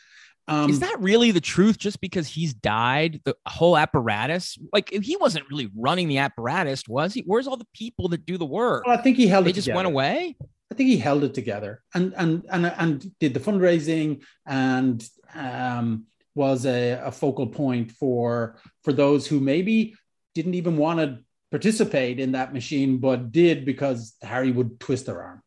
Um, 0.47 0.69
is 0.69 0.79
that 0.79 0.99
really 0.99 1.31
the 1.31 1.41
truth? 1.41 1.77
Just 1.77 1.99
because 1.99 2.27
he's 2.27 2.53
died, 2.53 3.21
the 3.25 3.35
whole 3.45 3.77
apparatus, 3.77 4.57
like 4.71 4.89
he 4.89 5.17
wasn't 5.17 5.49
really 5.49 5.69
running 5.75 6.07
the 6.07 6.19
apparatus, 6.19 6.87
was 6.87 7.13
he? 7.13 7.23
Where's 7.25 7.47
all 7.47 7.57
the 7.57 7.67
people 7.73 8.09
that 8.09 8.25
do 8.25 8.37
the 8.37 8.45
work? 8.45 8.85
Well, 8.85 8.97
I 8.97 9.01
think 9.01 9.17
he 9.17 9.27
held 9.27 9.47
it 9.47 9.49
together. 9.49 9.49
they 9.49 9.49
it. 9.49 9.55
just 9.55 9.65
together. 9.65 9.75
went 9.75 9.87
away. 9.87 10.37
I 10.71 10.75
think 10.75 10.89
he 10.89 10.97
held 10.97 11.23
it 11.23 11.33
together 11.33 11.81
and 11.93 12.13
and 12.17 12.45
and 12.49 12.65
and 12.65 13.19
did 13.19 13.33
the 13.33 13.39
fundraising 13.39 14.21
and 14.45 15.07
um, 15.33 16.05
was 16.35 16.65
a, 16.65 17.01
a 17.03 17.11
focal 17.11 17.47
point 17.47 17.91
for 17.91 18.57
for 18.83 18.93
those 18.93 19.25
who 19.27 19.39
maybe 19.39 19.95
didn't 20.35 20.55
even 20.55 20.77
want 20.77 20.99
to 20.99 21.19
participate 21.51 22.19
in 22.19 22.33
that 22.33 22.53
machine, 22.53 22.97
but 22.97 23.31
did 23.31 23.65
because 23.65 24.15
Harry 24.21 24.51
would 24.51 24.79
twist 24.79 25.05
their 25.05 25.21
arm. 25.21 25.41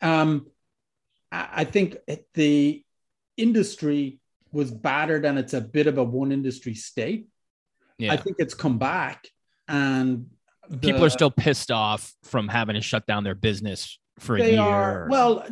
Um, 0.00 0.46
I 1.32 1.64
think 1.64 1.96
the 2.34 2.84
industry 3.36 4.20
was 4.52 4.70
battered 4.70 5.24
and 5.24 5.38
it's 5.38 5.54
a 5.54 5.60
bit 5.60 5.86
of 5.86 5.98
a 5.98 6.04
one 6.04 6.32
industry 6.32 6.74
state. 6.74 7.28
Yeah. 7.98 8.12
I 8.12 8.16
think 8.16 8.36
it's 8.38 8.54
come 8.54 8.78
back 8.78 9.28
and 9.68 10.26
the, 10.68 10.78
people 10.78 11.04
are 11.04 11.10
still 11.10 11.30
pissed 11.30 11.70
off 11.70 12.12
from 12.22 12.48
having 12.48 12.74
to 12.74 12.80
shut 12.80 13.06
down 13.06 13.24
their 13.24 13.34
business 13.34 13.98
for 14.18 14.36
a 14.36 14.50
year. 14.50 14.60
Are, 14.60 15.08
well, 15.10 15.46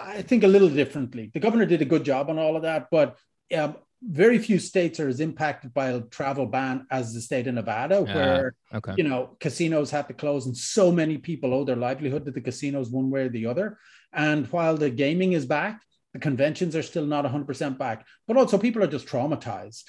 I 0.00 0.22
think 0.22 0.44
a 0.44 0.48
little 0.48 0.68
differently. 0.68 1.30
The 1.32 1.40
governor 1.40 1.66
did 1.66 1.82
a 1.82 1.84
good 1.84 2.04
job 2.04 2.30
on 2.30 2.38
all 2.38 2.56
of 2.56 2.62
that, 2.62 2.88
but 2.90 3.16
um, 3.56 3.76
very 4.02 4.38
few 4.38 4.58
states 4.58 4.98
are 5.00 5.08
as 5.08 5.20
impacted 5.20 5.74
by 5.74 5.88
a 5.88 6.00
travel 6.00 6.46
ban 6.46 6.86
as 6.90 7.12
the 7.12 7.20
state 7.20 7.46
of 7.46 7.54
Nevada, 7.54 8.02
where 8.02 8.54
okay. 8.72 8.94
you 8.96 9.04
know 9.04 9.36
casinos 9.40 9.90
had 9.90 10.08
to 10.08 10.14
close 10.14 10.46
and 10.46 10.56
so 10.56 10.90
many 10.90 11.18
people 11.18 11.52
owe 11.52 11.64
their 11.64 11.76
livelihood 11.76 12.24
to 12.24 12.30
the 12.30 12.40
casinos 12.40 12.90
one 12.90 13.10
way 13.10 13.22
or 13.22 13.28
the 13.28 13.46
other. 13.46 13.78
And 14.12 14.46
while 14.46 14.76
the 14.76 14.90
gaming 14.90 15.32
is 15.32 15.46
back, 15.46 15.82
the 16.12 16.18
conventions 16.18 16.74
are 16.74 16.82
still 16.82 17.06
not 17.06 17.24
100% 17.24 17.78
back, 17.78 18.06
but 18.26 18.36
also 18.36 18.58
people 18.58 18.82
are 18.82 18.88
just 18.88 19.06
traumatized 19.06 19.84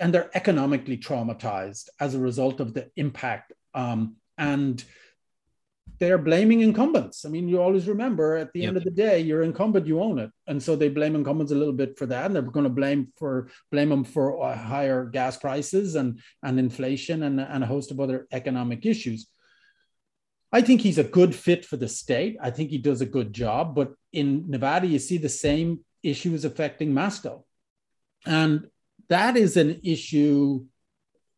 and 0.00 0.14
they're 0.14 0.30
economically 0.34 0.96
traumatized 0.96 1.88
as 1.98 2.14
a 2.14 2.18
result 2.18 2.60
of 2.60 2.74
the 2.74 2.90
impact. 2.96 3.52
Um, 3.74 4.16
and 4.38 4.82
they're 5.98 6.18
blaming 6.18 6.60
incumbents. 6.60 7.24
I 7.26 7.28
mean, 7.28 7.48
you 7.48 7.60
always 7.60 7.86
remember 7.86 8.36
at 8.36 8.52
the 8.52 8.60
yep. 8.60 8.68
end 8.68 8.76
of 8.78 8.84
the 8.84 8.90
day, 8.90 9.20
you're 9.20 9.42
incumbent, 9.42 9.86
you 9.86 10.00
own 10.00 10.18
it, 10.18 10.30
and 10.46 10.62
so 10.62 10.74
they 10.74 10.88
blame 10.88 11.14
incumbents 11.14 11.52
a 11.52 11.56
little 11.56 11.74
bit 11.74 11.98
for 11.98 12.06
that, 12.06 12.26
and 12.26 12.34
they're 12.34 12.42
going 12.42 12.64
to 12.64 12.70
blame 12.70 13.12
for 13.18 13.50
blame 13.70 13.90
them 13.90 14.04
for 14.04 14.42
uh, 14.42 14.56
higher 14.56 15.04
gas 15.04 15.36
prices 15.36 15.96
and 15.96 16.20
and 16.42 16.58
inflation 16.58 17.22
and, 17.24 17.38
and 17.38 17.62
a 17.62 17.66
host 17.66 17.90
of 17.90 18.00
other 18.00 18.26
economic 18.32 18.86
issues. 18.86 19.28
I 20.52 20.62
think 20.62 20.80
he's 20.80 20.98
a 20.98 21.04
good 21.04 21.34
fit 21.34 21.64
for 21.64 21.76
the 21.76 21.88
state. 21.88 22.36
I 22.42 22.50
think 22.50 22.70
he 22.70 22.78
does 22.78 23.00
a 23.00 23.06
good 23.06 23.32
job. 23.32 23.74
But 23.74 23.92
in 24.12 24.44
Nevada, 24.48 24.86
you 24.86 24.98
see 24.98 25.18
the 25.18 25.28
same 25.28 25.80
issues 26.02 26.44
affecting 26.44 26.92
Masto. 26.92 27.44
And 28.26 28.68
that 29.08 29.36
is 29.36 29.56
an 29.56 29.80
issue 29.84 30.64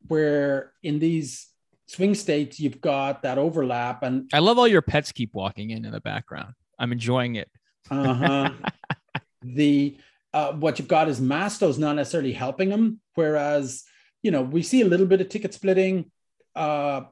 where 0.09 0.73
in 0.83 0.99
these 0.99 1.49
swing 1.87 2.15
states, 2.15 2.59
you've 2.59 2.81
got 2.81 3.23
that 3.23 3.39
overlap. 3.39 4.03
And 4.03 4.31
I 4.33 4.39
love 4.39 4.59
all 4.59 4.69
your 4.69 4.83
pets 4.83 5.13
keep 5.13 5.35
walking 5.35 5.71
in 5.71 5.85
in 5.85 5.93
the 5.93 6.01
background. 6.01 6.55
I'm 6.79 6.93
enjoying 6.93 7.37
it. 7.37 7.51
uh-huh. 7.91 8.51
the 9.43 9.97
uh, 10.33 10.53
what 10.53 10.79
you've 10.79 10.89
got 10.89 11.09
is 11.09 11.21
Masto's 11.21 11.79
not 11.79 11.97
necessarily 11.97 12.33
helping 12.33 12.71
him, 12.71 13.01
Whereas, 13.15 13.85
you 14.23 14.31
know, 14.31 14.43
we 14.43 14.63
see 14.63 14.81
a 14.81 14.87
little 14.87 15.07
bit 15.07 15.21
of 15.21 15.29
ticket 15.29 15.53
splitting. 15.55 16.11
Uh, 16.55 17.03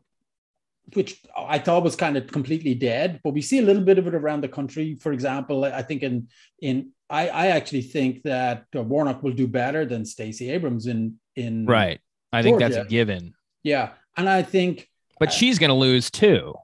which 0.94 1.20
I 1.36 1.58
thought 1.58 1.82
was 1.82 1.96
kind 1.96 2.16
of 2.16 2.26
completely 2.26 2.74
dead, 2.74 3.20
but 3.22 3.32
we 3.32 3.42
see 3.42 3.58
a 3.58 3.62
little 3.62 3.82
bit 3.82 3.98
of 3.98 4.06
it 4.06 4.14
around 4.14 4.42
the 4.42 4.48
country. 4.48 4.96
For 5.00 5.12
example, 5.12 5.64
I 5.64 5.82
think 5.82 6.02
in 6.02 6.28
in 6.60 6.90
I, 7.08 7.28
I 7.28 7.46
actually 7.48 7.82
think 7.82 8.22
that 8.22 8.64
uh, 8.76 8.82
Warnock 8.82 9.22
will 9.22 9.32
do 9.32 9.48
better 9.48 9.84
than 9.84 10.04
Stacey 10.04 10.50
Abrams 10.50 10.86
in 10.86 11.16
in 11.36 11.66
right. 11.66 12.00
I 12.32 12.42
Georgia. 12.42 12.58
think 12.58 12.72
that's 12.72 12.86
a 12.86 12.88
given. 12.88 13.34
Yeah, 13.62 13.90
and 14.16 14.28
I 14.28 14.42
think, 14.42 14.88
but 15.18 15.32
she's 15.32 15.58
going 15.58 15.70
to 15.70 15.74
lose 15.74 16.10
too 16.10 16.54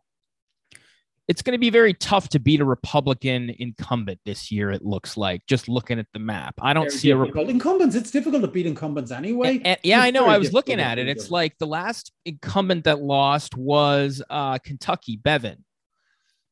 it's 1.29 1.43
going 1.43 1.53
to 1.53 1.59
be 1.59 1.71
very 1.71 1.93
tough 1.93 2.29
to 2.31 2.39
beat 2.39 2.61
a 2.61 2.65
Republican 2.65 3.55
incumbent 3.59 4.21
this 4.25 4.53
year. 4.53 4.71
It 4.71 4.85
looks 4.85 5.17
like 5.17 5.45
just 5.47 5.69
looking 5.69 5.99
at 5.99 6.07
the 6.13 6.21
map. 6.21 6.55
I 6.61 6.73
don't 6.73 6.91
see 6.91 7.09
difficult. 7.09 7.17
a 7.17 7.27
Republican 7.27 7.57
incumbents. 7.57 7.97
It's 7.97 8.11
difficult 8.11 8.43
to 8.43 8.49
beat 8.49 8.67
incumbents 8.67 9.11
anyway. 9.11 9.57
And, 9.57 9.67
and, 9.67 9.79
yeah, 9.83 10.01
I 10.01 10.11
know. 10.11 10.27
I 10.27 10.39
was 10.39 10.53
looking 10.53 10.81
at 10.81 10.99
it. 10.99 11.09
It's 11.09 11.31
like 11.31 11.59
the 11.59 11.67
last 11.67 12.13
incumbent 12.25 12.85
that 12.85 13.01
lost 13.01 13.57
was 13.57 14.23
uh, 14.31 14.59
Kentucky, 14.59 15.17
Bevin. 15.17 15.59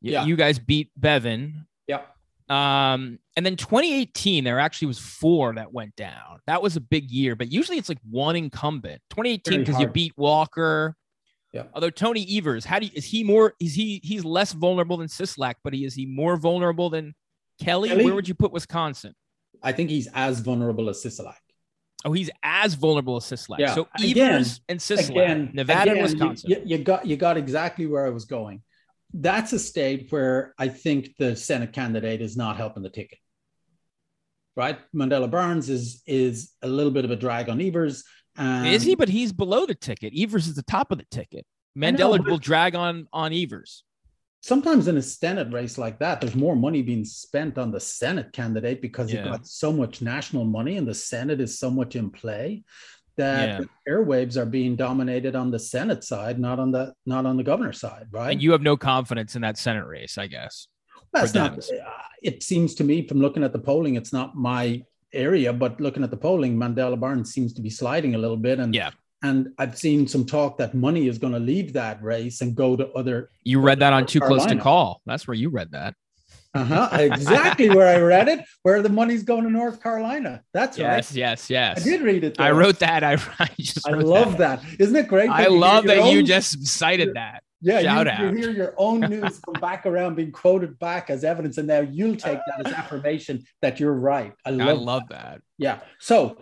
Yeah, 0.00 0.24
you 0.24 0.36
guys 0.36 0.58
beat 0.58 0.90
Bevin. 0.98 1.66
Yeah. 1.86 2.02
Um, 2.48 3.18
and 3.36 3.46
then 3.46 3.56
2018, 3.56 4.44
there 4.44 4.58
actually 4.58 4.88
was 4.88 4.98
four 4.98 5.54
that 5.54 5.72
went 5.72 5.96
down. 5.96 6.40
That 6.46 6.62
was 6.62 6.76
a 6.76 6.80
big 6.80 7.10
year, 7.10 7.36
but 7.36 7.50
usually 7.50 7.78
it's 7.78 7.88
like 7.88 8.00
one 8.10 8.36
incumbent. 8.36 9.00
2018 9.10 9.60
because 9.60 9.80
you 9.80 9.86
beat 9.86 10.12
Walker. 10.16 10.96
Yeah. 11.54 11.62
Although 11.72 11.90
Tony 11.90 12.26
Evers, 12.36 12.64
how 12.64 12.80
do 12.80 12.86
you, 12.86 12.92
is 12.94 13.04
he 13.04 13.22
more? 13.22 13.54
Is 13.60 13.74
he 13.74 14.00
he's 14.02 14.24
less 14.24 14.52
vulnerable 14.52 14.96
than 14.96 15.06
Sisolak, 15.06 15.54
but 15.62 15.72
he 15.72 15.84
is 15.84 15.94
he 15.94 16.04
more 16.04 16.36
vulnerable 16.36 16.90
than 16.90 17.14
Kelly? 17.62 17.90
Kelly? 17.90 18.04
Where 18.04 18.14
would 18.14 18.26
you 18.26 18.34
put 18.34 18.50
Wisconsin? 18.50 19.14
I 19.62 19.70
think 19.70 19.88
he's 19.88 20.08
as 20.14 20.40
vulnerable 20.40 20.90
as 20.90 21.00
Sisolak. 21.02 21.36
Oh, 22.04 22.12
he's 22.12 22.28
as 22.42 22.74
vulnerable 22.74 23.16
as 23.16 23.24
Sisolak. 23.24 23.60
Yeah. 23.60 23.74
So 23.74 23.86
Evers 24.02 24.60
and 24.68 24.80
Sisolak, 24.80 25.10
again, 25.10 25.50
Nevada, 25.54 25.92
again, 25.92 26.02
Wisconsin. 26.02 26.50
You, 26.50 26.62
you 26.64 26.78
got 26.78 27.06
you 27.06 27.16
got 27.16 27.36
exactly 27.36 27.86
where 27.86 28.04
I 28.04 28.10
was 28.10 28.24
going. 28.24 28.60
That's 29.12 29.52
a 29.52 29.58
state 29.60 30.08
where 30.10 30.54
I 30.58 30.66
think 30.66 31.14
the 31.20 31.36
Senate 31.36 31.72
candidate 31.72 32.20
is 32.20 32.36
not 32.36 32.56
helping 32.56 32.82
the 32.82 32.90
ticket. 32.90 33.18
Right, 34.56 34.78
Mandela 34.92 35.30
Barnes 35.30 35.70
is 35.70 36.02
is 36.04 36.52
a 36.62 36.68
little 36.68 36.92
bit 36.92 37.04
of 37.04 37.12
a 37.12 37.16
drag 37.16 37.48
on 37.48 37.60
Evers. 37.60 38.02
Um, 38.36 38.66
is 38.66 38.82
he? 38.82 38.94
But 38.94 39.08
he's 39.08 39.32
below 39.32 39.66
the 39.66 39.74
ticket. 39.74 40.12
Evers 40.16 40.46
is 40.46 40.54
the 40.54 40.62
top 40.62 40.90
of 40.90 40.98
the 40.98 41.06
ticket. 41.10 41.46
Mandela 41.76 42.18
know, 42.18 42.30
will 42.30 42.38
drag 42.38 42.74
on 42.74 43.08
on 43.12 43.32
Evers. 43.32 43.84
Sometimes 44.40 44.88
in 44.88 44.96
a 44.96 45.02
Senate 45.02 45.50
race 45.52 45.78
like 45.78 45.98
that, 46.00 46.20
there's 46.20 46.34
more 46.34 46.54
money 46.54 46.82
being 46.82 47.04
spent 47.04 47.56
on 47.56 47.70
the 47.70 47.80
Senate 47.80 48.30
candidate 48.32 48.82
because 48.82 49.10
yeah. 49.10 49.22
you've 49.22 49.32
got 49.32 49.46
so 49.46 49.72
much 49.72 50.02
national 50.02 50.44
money 50.44 50.76
and 50.76 50.86
the 50.86 50.94
Senate 50.94 51.40
is 51.40 51.58
so 51.58 51.70
much 51.70 51.96
in 51.96 52.10
play 52.10 52.62
that 53.16 53.60
yeah. 53.60 53.66
airwaves 53.88 54.36
are 54.36 54.44
being 54.44 54.76
dominated 54.76 55.34
on 55.34 55.50
the 55.50 55.58
Senate 55.58 56.04
side, 56.04 56.38
not 56.38 56.58
on 56.58 56.72
the 56.72 56.92
not 57.06 57.26
on 57.26 57.36
the 57.36 57.42
governor 57.42 57.72
side, 57.72 58.06
right? 58.10 58.32
And 58.32 58.42
you 58.42 58.52
have 58.52 58.62
no 58.62 58.76
confidence 58.76 59.34
in 59.36 59.42
that 59.42 59.56
Senate 59.56 59.86
race, 59.86 60.18
I 60.18 60.26
guess. 60.26 60.68
That's 61.12 61.32
not. 61.32 61.58
Uh, 61.58 61.84
it 62.22 62.42
seems 62.42 62.74
to 62.76 62.84
me 62.84 63.06
from 63.06 63.20
looking 63.20 63.44
at 63.44 63.52
the 63.52 63.58
polling, 63.58 63.94
it's 63.94 64.12
not 64.12 64.34
my 64.34 64.82
area, 65.14 65.52
but 65.52 65.80
looking 65.80 66.02
at 66.02 66.10
the 66.10 66.16
polling, 66.16 66.56
Mandela 66.56 66.98
Barnes 66.98 67.32
seems 67.32 67.52
to 67.54 67.62
be 67.62 67.70
sliding 67.70 68.14
a 68.14 68.18
little 68.18 68.36
bit. 68.36 68.58
And 68.58 68.74
yeah, 68.74 68.90
and 69.22 69.52
I've 69.58 69.76
seen 69.78 70.06
some 70.06 70.26
talk 70.26 70.58
that 70.58 70.74
money 70.74 71.08
is 71.08 71.18
going 71.18 71.32
to 71.32 71.38
leave 71.38 71.72
that 71.72 72.02
race 72.02 72.40
and 72.42 72.54
go 72.54 72.76
to 72.76 72.90
other. 72.92 73.30
You 73.42 73.60
read 73.60 73.80
that 73.80 73.92
on 73.92 74.06
Too 74.06 74.20
Carolina. 74.20 74.42
Close 74.42 74.56
to 74.56 74.62
Call. 74.62 75.00
That's 75.06 75.26
where 75.26 75.34
you 75.34 75.48
read 75.48 75.72
that. 75.72 75.94
Uh-huh. 76.54 76.88
Exactly 77.00 77.68
where 77.68 77.88
I 77.88 78.00
read 78.00 78.28
it, 78.28 78.44
where 78.62 78.80
the 78.80 78.88
money's 78.88 79.22
going 79.22 79.44
to 79.44 79.50
North 79.50 79.82
Carolina. 79.82 80.42
That's 80.52 80.78
yes, 80.78 80.86
right. 80.86 81.16
Yes, 81.16 81.50
yes, 81.50 81.50
yes. 81.50 81.80
I 81.80 81.84
did 81.84 82.02
read 82.02 82.22
it. 82.22 82.36
Though. 82.36 82.44
I 82.44 82.52
wrote 82.52 82.78
that. 82.78 83.02
I, 83.02 83.14
I 83.38 83.48
just 83.58 83.88
I 83.88 83.92
love 83.92 84.38
that. 84.38 84.62
that. 84.62 84.80
Isn't 84.80 84.94
it 84.94 85.08
great? 85.08 85.30
I 85.30 85.46
love 85.46 85.84
that 85.84 86.12
you 86.12 86.22
just 86.22 86.66
cited 86.66 87.14
that. 87.14 87.42
Yeah, 87.64 87.80
Shout 87.80 88.06
you, 88.06 88.12
out. 88.12 88.20
you 88.34 88.40
hear 88.42 88.50
your 88.50 88.74
own 88.76 89.00
news 89.14 89.40
come 89.40 89.58
back 89.60 89.86
around 89.86 90.16
being 90.16 90.32
quoted 90.32 90.78
back 90.78 91.08
as 91.08 91.24
evidence, 91.24 91.56
and 91.56 91.66
now 91.66 91.80
you'll 91.80 92.14
take 92.16 92.38
that 92.46 92.66
as 92.66 92.72
affirmation 92.72 93.42
that 93.62 93.80
you're 93.80 93.94
right. 93.94 94.34
I 94.44 94.50
love, 94.50 94.68
I 94.68 94.72
love 94.72 95.02
that. 95.08 95.22
that. 95.22 95.40
Yeah. 95.56 95.78
So 95.98 96.36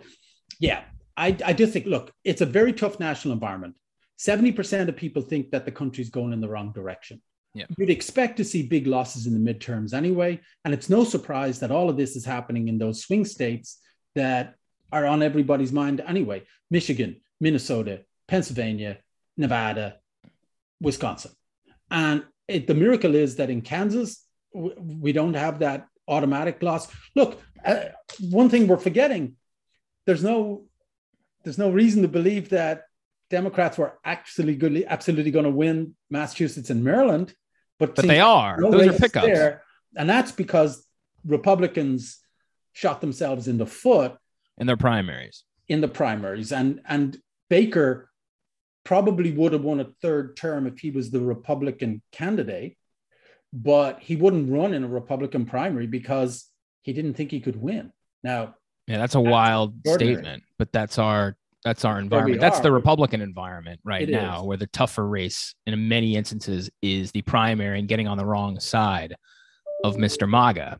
Yeah, 0.59 0.83
I, 1.15 1.35
I 1.45 1.53
do 1.53 1.65
think, 1.65 1.85
look, 1.85 2.11
it's 2.25 2.41
a 2.41 2.45
very 2.45 2.73
tough 2.73 2.99
national 2.99 3.33
environment. 3.33 3.75
70% 4.19 4.89
of 4.89 4.95
people 4.97 5.21
think 5.21 5.51
that 5.51 5.63
the 5.63 5.71
country's 5.71 6.09
going 6.09 6.33
in 6.33 6.41
the 6.41 6.49
wrong 6.49 6.73
direction. 6.73 7.21
Yeah. 7.53 7.65
You'd 7.77 7.89
expect 7.89 8.37
to 8.37 8.43
see 8.43 8.63
big 8.67 8.85
losses 8.87 9.25
in 9.25 9.33
the 9.33 9.53
midterms 9.53 9.93
anyway. 9.93 10.41
And 10.65 10.73
it's 10.73 10.89
no 10.89 11.03
surprise 11.03 11.59
that 11.59 11.71
all 11.71 11.89
of 11.89 11.97
this 11.97 12.15
is 12.15 12.25
happening 12.25 12.67
in 12.67 12.77
those 12.77 13.03
swing 13.03 13.25
states 13.25 13.79
that 14.15 14.55
are 14.91 15.05
on 15.05 15.23
everybody's 15.23 15.71
mind 15.71 16.01
anyway 16.05 16.43
Michigan, 16.69 17.21
Minnesota, 17.39 18.01
Pennsylvania, 18.27 18.97
Nevada, 19.37 19.97
Wisconsin. 20.87 21.31
And 21.89 22.17
it, 22.47 22.67
the 22.67 22.73
miracle 22.85 23.13
is 23.15 23.31
that 23.37 23.49
in 23.49 23.61
Kansas, 23.61 24.09
w- 24.53 24.75
we 25.05 25.11
don't 25.19 25.35
have 25.45 25.55
that 25.59 25.79
automatic 26.07 26.55
loss. 26.67 26.83
Look, 27.15 27.31
uh, 27.65 27.85
one 28.19 28.49
thing 28.49 28.67
we're 28.67 28.77
forgetting 28.89 29.25
there's 30.05 30.23
no 30.31 30.65
there's 31.43 31.57
no 31.65 31.69
reason 31.81 32.01
to 32.01 32.07
believe 32.19 32.45
that 32.49 32.75
Democrats 33.29 33.77
were 33.77 33.93
actually 34.03 34.55
good, 34.55 34.73
absolutely 34.95 35.31
going 35.31 35.45
to 35.51 35.57
win 35.65 35.95
Massachusetts 36.09 36.69
and 36.69 36.83
Maryland, 36.83 37.33
but, 37.79 37.95
but 37.95 38.05
they 38.05 38.19
are. 38.19 38.57
no 38.59 38.69
Those 38.71 38.87
are 38.95 38.99
pickups. 38.99 39.25
there. 39.25 39.63
and 39.99 40.07
that's 40.09 40.31
because 40.43 40.71
Republicans 41.25 42.19
shot 42.73 43.01
themselves 43.01 43.47
in 43.47 43.57
the 43.57 43.65
foot 43.65 44.11
in 44.59 44.67
their 44.67 44.77
primaries. 44.77 45.43
in 45.73 45.79
the 45.81 45.87
primaries, 46.01 46.51
and 46.51 46.81
and 46.93 47.17
Baker 47.49 48.09
probably 48.83 49.31
would 49.31 49.53
have 49.53 49.63
won 49.63 49.79
a 49.79 49.85
third 50.01 50.35
term 50.35 50.67
if 50.67 50.79
he 50.79 50.91
was 50.91 51.09
the 51.11 51.21
Republican 51.21 52.01
candidate, 52.11 52.77
but 53.51 53.99
he 54.01 54.15
wouldn't 54.15 54.51
run 54.51 54.73
in 54.73 54.83
a 54.83 54.87
Republican 54.87 55.45
primary 55.45 55.87
because 55.87 56.49
he 56.81 56.93
didn't 56.93 57.13
think 57.13 57.31
he 57.31 57.39
could 57.39 57.55
win. 57.61 57.91
Now, 58.23 58.55
Yeah, 58.87 58.97
that's 58.97 59.15
a 59.15 59.21
wild 59.21 59.75
extraordinary. 59.79 60.15
statement, 60.15 60.43
but 60.57 60.71
that's 60.73 60.97
our 60.99 61.37
that's 61.63 61.85
our 61.85 61.97
environment. 61.97 62.41
That's 62.41 62.59
the 62.59 62.73
Republican 62.73 63.21
environment 63.21 63.79
right 63.85 64.01
It 64.09 64.11
now, 64.11 64.41
is. 64.41 64.45
where 64.47 64.57
the 64.57 64.67
tougher 64.67 65.07
race 65.07 65.55
in 65.65 65.87
many 65.87 66.17
instances 66.17 66.69
is 66.81 67.13
the 67.13 67.21
primary 67.21 67.79
and 67.79 67.87
getting 67.87 68.05
on 68.05 68.17
the 68.17 68.25
wrong 68.25 68.59
side 68.59 69.15
of 69.85 69.95
Mr. 69.95 70.29
MAGA. 70.29 70.77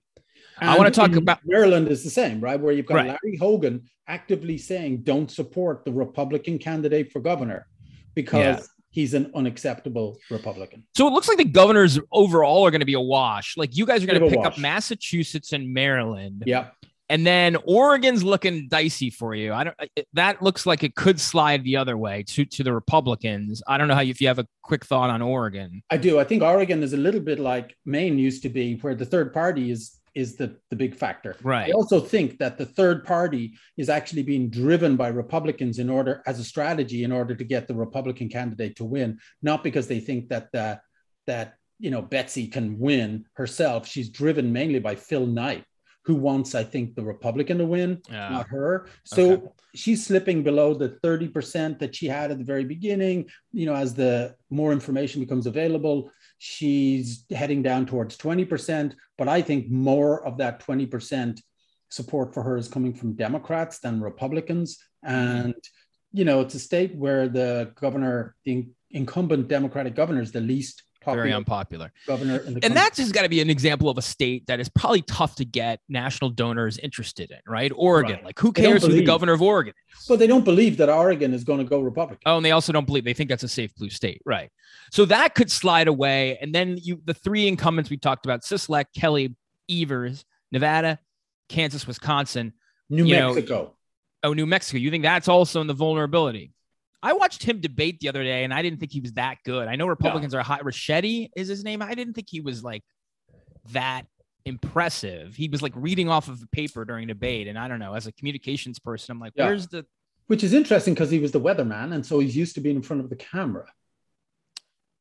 I 0.58 0.78
wanna 0.78 0.92
talk 0.92 1.16
about- 1.16 1.40
Maryland 1.46 1.88
is 1.88 2.04
the 2.04 2.10
same, 2.10 2.42
right? 2.42 2.60
Where 2.60 2.74
you've 2.74 2.86
got 2.86 2.96
Right. 2.96 3.08
Larry 3.24 3.38
Hogan 3.38 3.84
actively 4.08 4.58
saying, 4.58 5.04
"Don't 5.04 5.32
support 5.32 5.86
the 5.86 5.94
Republican 5.94 6.60
candidate 6.60 7.14
for 7.14 7.22
governor," 7.22 7.66
because 8.16 8.58
Yeah. 8.60 8.60
he's 8.92 9.14
an 9.14 9.32
unacceptable 9.36 10.18
Republican. 10.30 10.84
So 10.96 11.08
it 11.08 11.12
looks 11.12 11.28
like 11.28 11.38
the 11.38 11.46
governors 11.46 12.00
overall 12.12 12.66
are 12.66 12.72
going 12.72 12.82
to 12.82 12.86
be 12.86 12.94
a 12.94 13.00
wash. 13.02 13.58
Like 13.58 13.76
you 13.76 13.86
guys 13.86 14.04
are 14.04 14.08
going 14.08 14.22
to 14.22 14.30
pick 14.30 14.46
up. 14.46 14.58
Massachusetts 14.58 15.54
and 15.54 15.74
Maryland. 15.74 16.44
Yeah, 16.46 16.68
And 17.10 17.26
then 17.28 17.58
Oregon's 17.66 18.24
looking 18.24 18.68
dicey 18.70 19.10
for 19.10 19.36
you. 19.36 19.54
I 19.54 19.64
don't. 19.66 19.76
That 20.14 20.42
looks 20.42 20.66
like 20.66 20.84
it 20.84 20.96
could 20.96 21.20
slide 21.20 21.64
the 21.64 21.78
other 21.78 21.98
way 21.98 22.24
to 22.28 22.46
to 22.46 22.64
the 22.64 22.74
Republicans. 22.74 23.62
I 23.68 23.78
don't 23.78 23.88
know 23.88 23.96
how 23.96 24.02
you, 24.02 24.12
if 24.12 24.22
you 24.22 24.28
have 24.28 24.40
a 24.40 24.48
quick 24.62 24.86
thought 24.86 25.10
on 25.10 25.22
Oregon. 25.22 25.84
I 25.90 25.98
do. 25.98 26.20
I 26.20 26.24
think 26.24 26.42
Oregon 26.44 26.82
is 26.84 26.94
a 26.94 26.98
little 26.98 27.20
bit 27.22 27.40
like 27.40 27.76
Maine 27.86 28.18
used 28.18 28.42
to 28.44 28.50
be, 28.50 28.76
where 28.76 28.96
the 28.96 29.06
third 29.06 29.34
party 29.34 29.70
is 29.72 30.00
is 30.16 30.36
the 30.36 30.56
the 30.70 30.76
big 30.76 30.96
factor. 30.96 31.36
Right. 31.44 31.70
I 31.70 31.72
also 31.72 32.00
think 32.00 32.38
that 32.40 32.58
the 32.58 32.66
third 32.66 33.04
party 33.04 33.54
is 33.78 33.90
actually 33.90 34.24
being 34.24 34.50
driven 34.50 34.96
by 34.96 35.08
Republicans 35.10 35.80
in 35.80 35.90
order 35.90 36.22
as 36.26 36.40
a 36.40 36.44
strategy 36.44 37.04
in 37.04 37.12
order 37.12 37.36
to 37.36 37.44
get 37.44 37.68
the 37.68 37.76
Republican 37.76 38.30
candidate 38.30 38.76
to 38.78 38.86
win, 38.86 39.20
not 39.42 39.64
because 39.64 39.88
they 39.88 40.00
think 40.00 40.30
that 40.30 40.52
the, 40.52 40.80
that 41.28 41.56
you 41.80 41.90
know 41.92 42.02
Betsy 42.02 42.48
can 42.48 42.78
win 42.80 43.26
herself. 43.34 43.88
She's 43.88 44.10
driven 44.10 44.54
mainly 44.54 44.80
by 44.80 44.96
Phil 44.96 45.26
Knight, 45.26 45.64
who 46.06 46.16
wants, 46.16 46.54
I 46.54 46.64
think, 46.64 46.96
the 46.96 47.04
Republican 47.04 47.58
to 47.60 47.66
win, 47.66 48.02
Yeah. 48.10 48.30
not 48.30 48.48
her. 48.50 48.88
So 49.06 49.24
Okay. 49.32 49.48
she's 49.74 50.06
slipping 50.06 50.44
below 50.44 50.74
the 50.74 50.90
30% 51.04 51.80
that 51.80 51.96
she 51.96 52.08
had 52.08 52.30
at 52.32 52.38
the 52.38 52.44
very 52.44 52.66
beginning. 52.66 53.30
You 53.52 53.66
know, 53.68 53.76
as 53.76 53.94
the 53.94 54.36
more 54.50 54.72
information 54.74 55.22
becomes 55.22 55.48
available, 55.48 56.12
she's 56.46 57.24
heading 57.34 57.64
down 57.64 57.86
towards 57.86 58.18
20%. 58.18 58.94
But 59.18 59.30
I 59.30 59.42
think 59.42 59.70
more 59.70 60.26
of 60.28 60.40
that 60.40 60.60
20% 60.60 61.40
support 61.90 62.34
for 62.34 62.44
her 62.44 62.58
is 62.58 62.68
coming 62.68 62.94
from 62.94 63.14
Democrats 63.14 63.80
than 63.80 64.02
Republicans. 64.02 64.78
And, 65.04 65.56
you 66.12 66.26
know, 66.26 66.42
it's 66.42 66.56
a 66.56 66.60
state 66.60 66.94
where 66.96 67.30
the 67.30 67.72
governor, 67.80 68.36
the 68.44 68.68
incumbent 68.92 69.48
Democratic 69.48 69.96
governor, 69.96 70.22
is 70.22 70.34
the 70.34 70.42
least 70.42 70.84
Very 71.06 71.34
unpopular. 71.34 71.92
governor 72.08 72.38
in 72.40 72.56
the 72.56 72.66
And 72.66 72.76
that's 72.76 72.98
just 72.98 73.14
got 73.14 73.24
to 73.24 73.30
be 73.30 73.42
an 73.42 73.50
example 73.50 73.90
of 73.90 73.98
a 73.98 74.02
state 74.02 74.48
that 74.48 74.60
is 74.60 74.70
probably 74.70 75.02
tough 75.02 75.36
to 75.36 75.46
get 75.46 75.80
national 75.90 76.30
donors 76.32 76.78
interested 76.78 77.32
in, 77.32 77.40
right? 77.48 77.72
Oregon. 77.76 78.16
Right. 78.16 78.26
Like, 78.26 78.40
who 78.40 78.52
cares 78.52 78.86
who 78.86 78.92
the 78.92 79.04
governor 79.04 79.34
of 79.34 79.42
Oregon 79.42 79.74
is? 79.98 80.06
But 80.08 80.20
they 80.20 80.28
don't 80.28 80.46
believe 80.46 80.78
that 80.78 80.90
Oregon 80.90 81.34
is 81.34 81.44
going 81.44 81.60
to 81.60 81.66
go 81.66 81.80
Republican. 81.80 82.22
Oh, 82.26 82.38
and 82.38 82.46
they 82.46 82.52
also 82.52 82.72
don't 82.72 82.86
believe 82.86 83.04
they 83.04 83.14
think 83.14 83.30
that's 83.30 83.44
a 83.44 83.48
safe 83.48 83.74
blue 83.76 83.90
state, 83.90 84.22
right? 84.26 84.50
So 84.92 85.06
that 85.06 85.36
could 85.36 85.52
slide 85.52 85.88
away, 85.88 86.38
and 86.42 86.54
then 86.54 86.78
you 86.82 87.02
the 87.06 87.14
three 87.14 87.48
incumbents 87.48 87.90
we 87.90 87.98
talked 87.98 88.26
about: 88.26 88.42
Sisolak, 88.42 88.86
Kelly, 88.96 89.36
Evers, 89.70 90.26
Nevada, 90.52 91.00
Kansas, 91.50 91.88
Wisconsin. 91.88 92.54
New 92.90 93.06
you 93.06 93.16
know, 93.16 93.34
Mexico. 93.34 93.74
Oh, 94.24 94.34
New 94.34 94.46
Mexico. 94.46 94.78
You 94.78 94.92
think 94.92 95.04
that's 95.04 95.28
also 95.28 95.62
in 95.62 95.68
the 95.68 95.74
vulnerability? 95.74 96.52
I 97.04 97.14
watched 97.14 97.44
him 97.44 97.60
debate 97.60 98.00
the 98.00 98.08
other 98.08 98.24
day, 98.24 98.46
and 98.46 98.54
I 98.54 98.62
didn't 98.62 98.80
think 98.80 98.94
he 98.94 99.02
was 99.02 99.12
that 99.14 99.38
good. 99.44 99.68
I 99.68 99.76
know 99.76 99.88
Republicans 99.88 100.34
are 100.34 100.42
hot. 100.42 100.64
Ronchetti 100.64 101.30
is 101.36 101.50
his 101.50 101.64
name. 101.64 101.82
I 101.82 101.94
didn't 101.96 102.14
think 102.14 102.28
he 102.30 102.40
was 102.40 102.64
like 102.64 102.82
that 103.74 104.04
impressive. 104.46 105.36
He 105.36 105.50
was 105.50 105.62
like 105.62 105.74
reading 105.76 106.10
off 106.10 106.30
of 106.30 106.42
a 106.42 106.48
paper 106.48 106.86
during 106.86 107.08
debate, 107.08 107.48
and 107.48 107.60
I 107.60 107.68
don't 107.68 107.80
know. 107.80 107.94
As 107.94 108.08
a 108.08 108.12
communications 108.14 108.80
person, 108.80 109.12
I'm 109.12 109.20
like, 109.20 109.34
Yeah. 109.36 109.48
where's 109.48 109.68
the 109.68 109.86
which 110.28 110.42
is 110.42 110.54
interesting 110.54 110.94
because 110.94 111.12
he 111.12 111.20
was 111.20 111.32
the 111.34 111.42
weatherman, 111.42 111.94
and 111.94 112.06
so 112.06 112.20
he's 112.20 112.36
used 112.36 112.56
to 112.56 112.62
being 112.62 112.78
in 112.78 112.82
front 112.82 113.04
of 113.04 113.10
the 113.10 113.16
camera. 113.18 113.68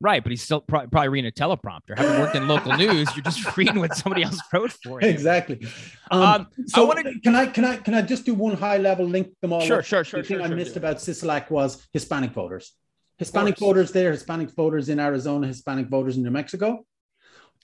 Right, 0.03 0.21
but 0.23 0.31
he's 0.31 0.43
still 0.43 0.61
probably, 0.61 0.89
probably 0.89 1.09
reading 1.11 1.29
a 1.29 1.33
teleprompter. 1.33 1.97
Having 1.97 2.21
worked 2.21 2.35
in 2.35 2.49
local 2.49 2.73
news, 2.77 3.09
you're 3.15 3.23
just 3.23 3.57
reading 3.57 3.79
what 3.79 3.95
somebody 3.95 4.25
else 4.25 4.41
wrote 4.53 4.73
for 4.73 5.01
you. 5.01 5.09
Exactly. 5.09 5.65
Um, 6.11 6.23
Um, 6.23 6.47
so 6.67 6.85
wanna- 6.87 7.21
can 7.21 7.35
I 7.37 7.47
can 7.47 7.65
I 7.65 7.77
can 7.77 7.95
I 7.95 8.03
just 8.03 8.27
do 8.27 8.35
one 8.35 8.57
high 8.57 8.79
level 8.79 9.07
link 9.07 9.29
them 9.41 9.53
all? 9.53 9.61
Sure, 9.61 9.79
up? 9.79 9.85
sure, 9.85 10.03
sure, 10.03 10.21
The 10.21 10.27
thing 10.27 10.37
sure, 10.39 10.45
I 10.45 10.49
sure, 10.49 10.57
missed 10.57 10.77
about 10.77 10.97
Sisolak 10.97 11.51
was 11.51 11.87
Hispanic 11.93 12.33
voters. 12.33 12.73
Hispanic 13.19 13.57
voters 13.59 13.93
there, 13.93 14.11
Hispanic 14.11 14.51
voters 14.51 14.89
in 14.89 14.99
Arizona, 14.99 15.47
Hispanic 15.47 15.87
voters 15.87 16.17
in 16.17 16.25
New 16.25 16.31
Mexico. 16.33 16.85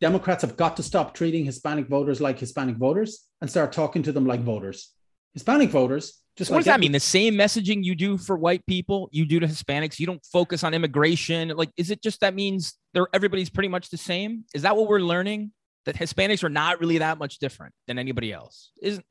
Democrats 0.00 0.42
have 0.42 0.56
got 0.56 0.76
to 0.76 0.82
stop 0.84 1.14
treating 1.14 1.44
Hispanic 1.44 1.88
voters 1.88 2.20
like 2.20 2.38
Hispanic 2.38 2.76
voters 2.76 3.26
and 3.40 3.50
start 3.50 3.72
talking 3.72 4.04
to 4.04 4.12
them 4.12 4.26
like 4.26 4.42
voters. 4.42 4.92
Hispanic 5.34 5.70
voters, 5.70 6.22
just 6.38 6.50
what 6.50 6.58
like 6.58 6.64
does 6.64 6.72
that 6.72 6.80
mean? 6.80 6.92
The 6.92 7.00
same 7.00 7.34
messaging 7.34 7.82
you 7.82 7.96
do 7.96 8.16
for 8.16 8.36
white 8.36 8.64
people, 8.64 9.08
you 9.10 9.26
do 9.26 9.40
to 9.40 9.46
Hispanics. 9.48 9.98
You 9.98 10.06
don't 10.06 10.24
focus 10.24 10.62
on 10.62 10.72
immigration. 10.72 11.48
Like, 11.48 11.70
is 11.76 11.90
it 11.90 12.00
just 12.00 12.20
that 12.20 12.32
means 12.32 12.78
they're 12.94 13.08
everybody's 13.12 13.50
pretty 13.50 13.68
much 13.68 13.90
the 13.90 13.96
same? 13.96 14.44
Is 14.54 14.62
that 14.62 14.76
what 14.76 14.86
we're 14.88 15.00
learning? 15.00 15.50
That 15.84 15.96
Hispanics 15.96 16.44
are 16.44 16.48
not 16.48 16.80
really 16.80 16.98
that 16.98 17.18
much 17.18 17.40
different 17.40 17.74
than 17.88 17.98
anybody 17.98 18.32
else? 18.32 18.70
Isn't 18.80 19.04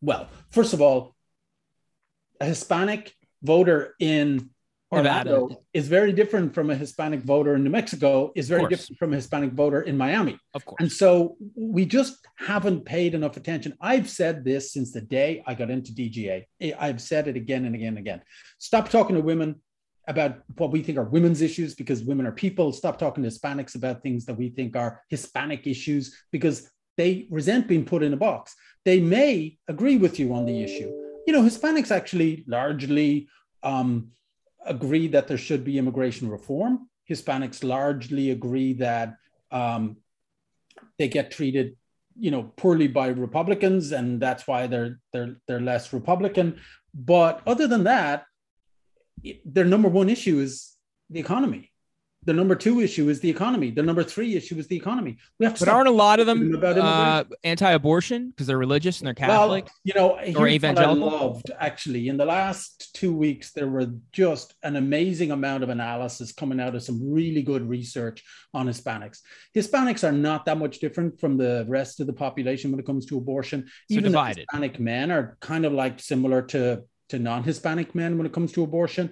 Well, 0.00 0.28
first 0.50 0.72
of 0.72 0.80
all, 0.80 1.14
a 2.40 2.46
Hispanic 2.46 3.14
voter 3.42 3.94
in 3.98 4.48
Nevada. 4.92 5.48
Is 5.72 5.88
very 5.88 6.12
different 6.12 6.54
from 6.54 6.70
a 6.70 6.74
Hispanic 6.74 7.22
voter 7.22 7.54
in 7.54 7.64
New 7.64 7.70
Mexico, 7.70 8.32
is 8.34 8.48
very 8.48 8.66
different 8.68 8.98
from 8.98 9.12
a 9.12 9.16
Hispanic 9.16 9.52
voter 9.52 9.82
in 9.82 9.96
Miami. 9.96 10.38
of 10.54 10.64
course. 10.64 10.80
And 10.80 10.92
so 10.92 11.36
we 11.54 11.86
just 11.86 12.26
haven't 12.36 12.84
paid 12.84 13.14
enough 13.14 13.36
attention. 13.36 13.74
I've 13.80 14.08
said 14.08 14.44
this 14.44 14.72
since 14.72 14.92
the 14.92 15.00
day 15.00 15.42
I 15.46 15.54
got 15.54 15.70
into 15.70 15.92
DGA. 15.92 16.44
I've 16.78 17.00
said 17.00 17.28
it 17.28 17.36
again 17.36 17.64
and 17.64 17.74
again 17.74 17.88
and 17.88 17.98
again. 17.98 18.22
Stop 18.58 18.88
talking 18.88 19.16
to 19.16 19.22
women 19.22 19.60
about 20.08 20.38
what 20.56 20.72
we 20.72 20.82
think 20.82 20.98
are 20.98 21.04
women's 21.04 21.42
issues 21.42 21.74
because 21.74 22.02
women 22.02 22.26
are 22.26 22.32
people. 22.32 22.72
Stop 22.72 22.98
talking 22.98 23.22
to 23.22 23.30
Hispanics 23.30 23.74
about 23.76 24.02
things 24.02 24.26
that 24.26 24.34
we 24.34 24.50
think 24.50 24.76
are 24.76 25.00
Hispanic 25.08 25.66
issues 25.66 26.16
because 26.32 26.68
they 26.96 27.26
resent 27.30 27.68
being 27.68 27.84
put 27.84 28.02
in 28.02 28.12
a 28.12 28.16
box. 28.16 28.54
They 28.84 29.00
may 29.00 29.58
agree 29.68 29.96
with 29.96 30.18
you 30.18 30.34
on 30.34 30.44
the 30.44 30.62
issue. 30.62 30.90
You 31.26 31.32
know, 31.32 31.42
Hispanics 31.42 31.90
actually 31.90 32.44
largely 32.48 33.28
um, 33.62 34.08
agree 34.66 35.08
that 35.08 35.28
there 35.28 35.38
should 35.38 35.64
be 35.64 35.78
immigration 35.78 36.28
reform. 36.28 36.88
Hispanics 37.08 37.64
largely 37.64 38.30
agree 38.30 38.74
that 38.74 39.16
um, 39.50 39.96
they 40.98 41.08
get 41.08 41.30
treated, 41.30 41.76
you 42.18 42.30
know, 42.30 42.52
poorly 42.56 42.88
by 42.88 43.08
Republicans, 43.08 43.92
and 43.92 44.20
that's 44.20 44.46
why 44.46 44.66
they're 44.66 45.00
they're 45.12 45.36
they're 45.46 45.60
less 45.60 45.92
Republican. 45.92 46.60
But 46.94 47.42
other 47.46 47.66
than 47.66 47.84
that, 47.84 48.24
their 49.44 49.64
number 49.64 49.88
one 49.88 50.08
issue 50.08 50.38
is 50.40 50.76
the 51.10 51.20
economy. 51.20 51.71
The 52.24 52.32
number 52.32 52.54
two 52.54 52.80
issue 52.80 53.08
is 53.08 53.20
the 53.20 53.28
economy. 53.28 53.70
The 53.70 53.82
number 53.82 54.04
three 54.04 54.36
issue 54.36 54.56
is 54.56 54.68
the 54.68 54.76
economy. 54.76 55.18
We 55.40 55.46
have 55.46 55.54
to 55.56 55.64
But 55.64 55.72
aren't 55.72 55.88
a 55.88 55.92
lot 55.92 56.20
of 56.20 56.26
them 56.26 56.54
About 56.54 56.78
uh, 56.78 57.24
anti-abortion 57.42 58.30
because 58.30 58.46
they're 58.46 58.58
religious 58.58 59.00
and 59.00 59.06
they're 59.06 59.28
well, 59.28 59.40
Catholic? 59.40 59.68
you 59.82 59.92
know, 59.94 60.16
here's 60.22 60.62
what 60.62 60.78
I 60.78 60.92
loved 60.92 61.50
actually 61.58 62.08
in 62.08 62.16
the 62.16 62.24
last 62.24 62.94
two 62.94 63.12
weeks, 63.12 63.52
there 63.52 63.68
were 63.68 63.86
just 64.12 64.54
an 64.62 64.76
amazing 64.76 65.32
amount 65.32 65.64
of 65.64 65.68
analysis 65.68 66.32
coming 66.32 66.60
out 66.60 66.76
of 66.76 66.82
some 66.82 67.12
really 67.12 67.42
good 67.42 67.68
research 67.68 68.22
on 68.54 68.68
Hispanics. 68.68 69.18
Hispanics 69.56 70.06
are 70.06 70.12
not 70.12 70.44
that 70.44 70.58
much 70.58 70.78
different 70.78 71.18
from 71.18 71.36
the 71.36 71.64
rest 71.68 71.98
of 71.98 72.06
the 72.06 72.12
population 72.12 72.70
when 72.70 72.78
it 72.78 72.86
comes 72.86 73.06
to 73.06 73.18
abortion. 73.18 73.66
So 73.90 73.96
Even 73.96 74.04
divided. 74.12 74.46
Hispanic 74.50 74.78
men 74.78 75.10
are 75.10 75.36
kind 75.40 75.64
of 75.64 75.72
like 75.72 76.00
similar 76.00 76.42
to 76.42 76.84
to 77.08 77.18
non-Hispanic 77.18 77.94
men 77.94 78.16
when 78.16 78.26
it 78.26 78.32
comes 78.32 78.52
to 78.52 78.62
abortion. 78.62 79.10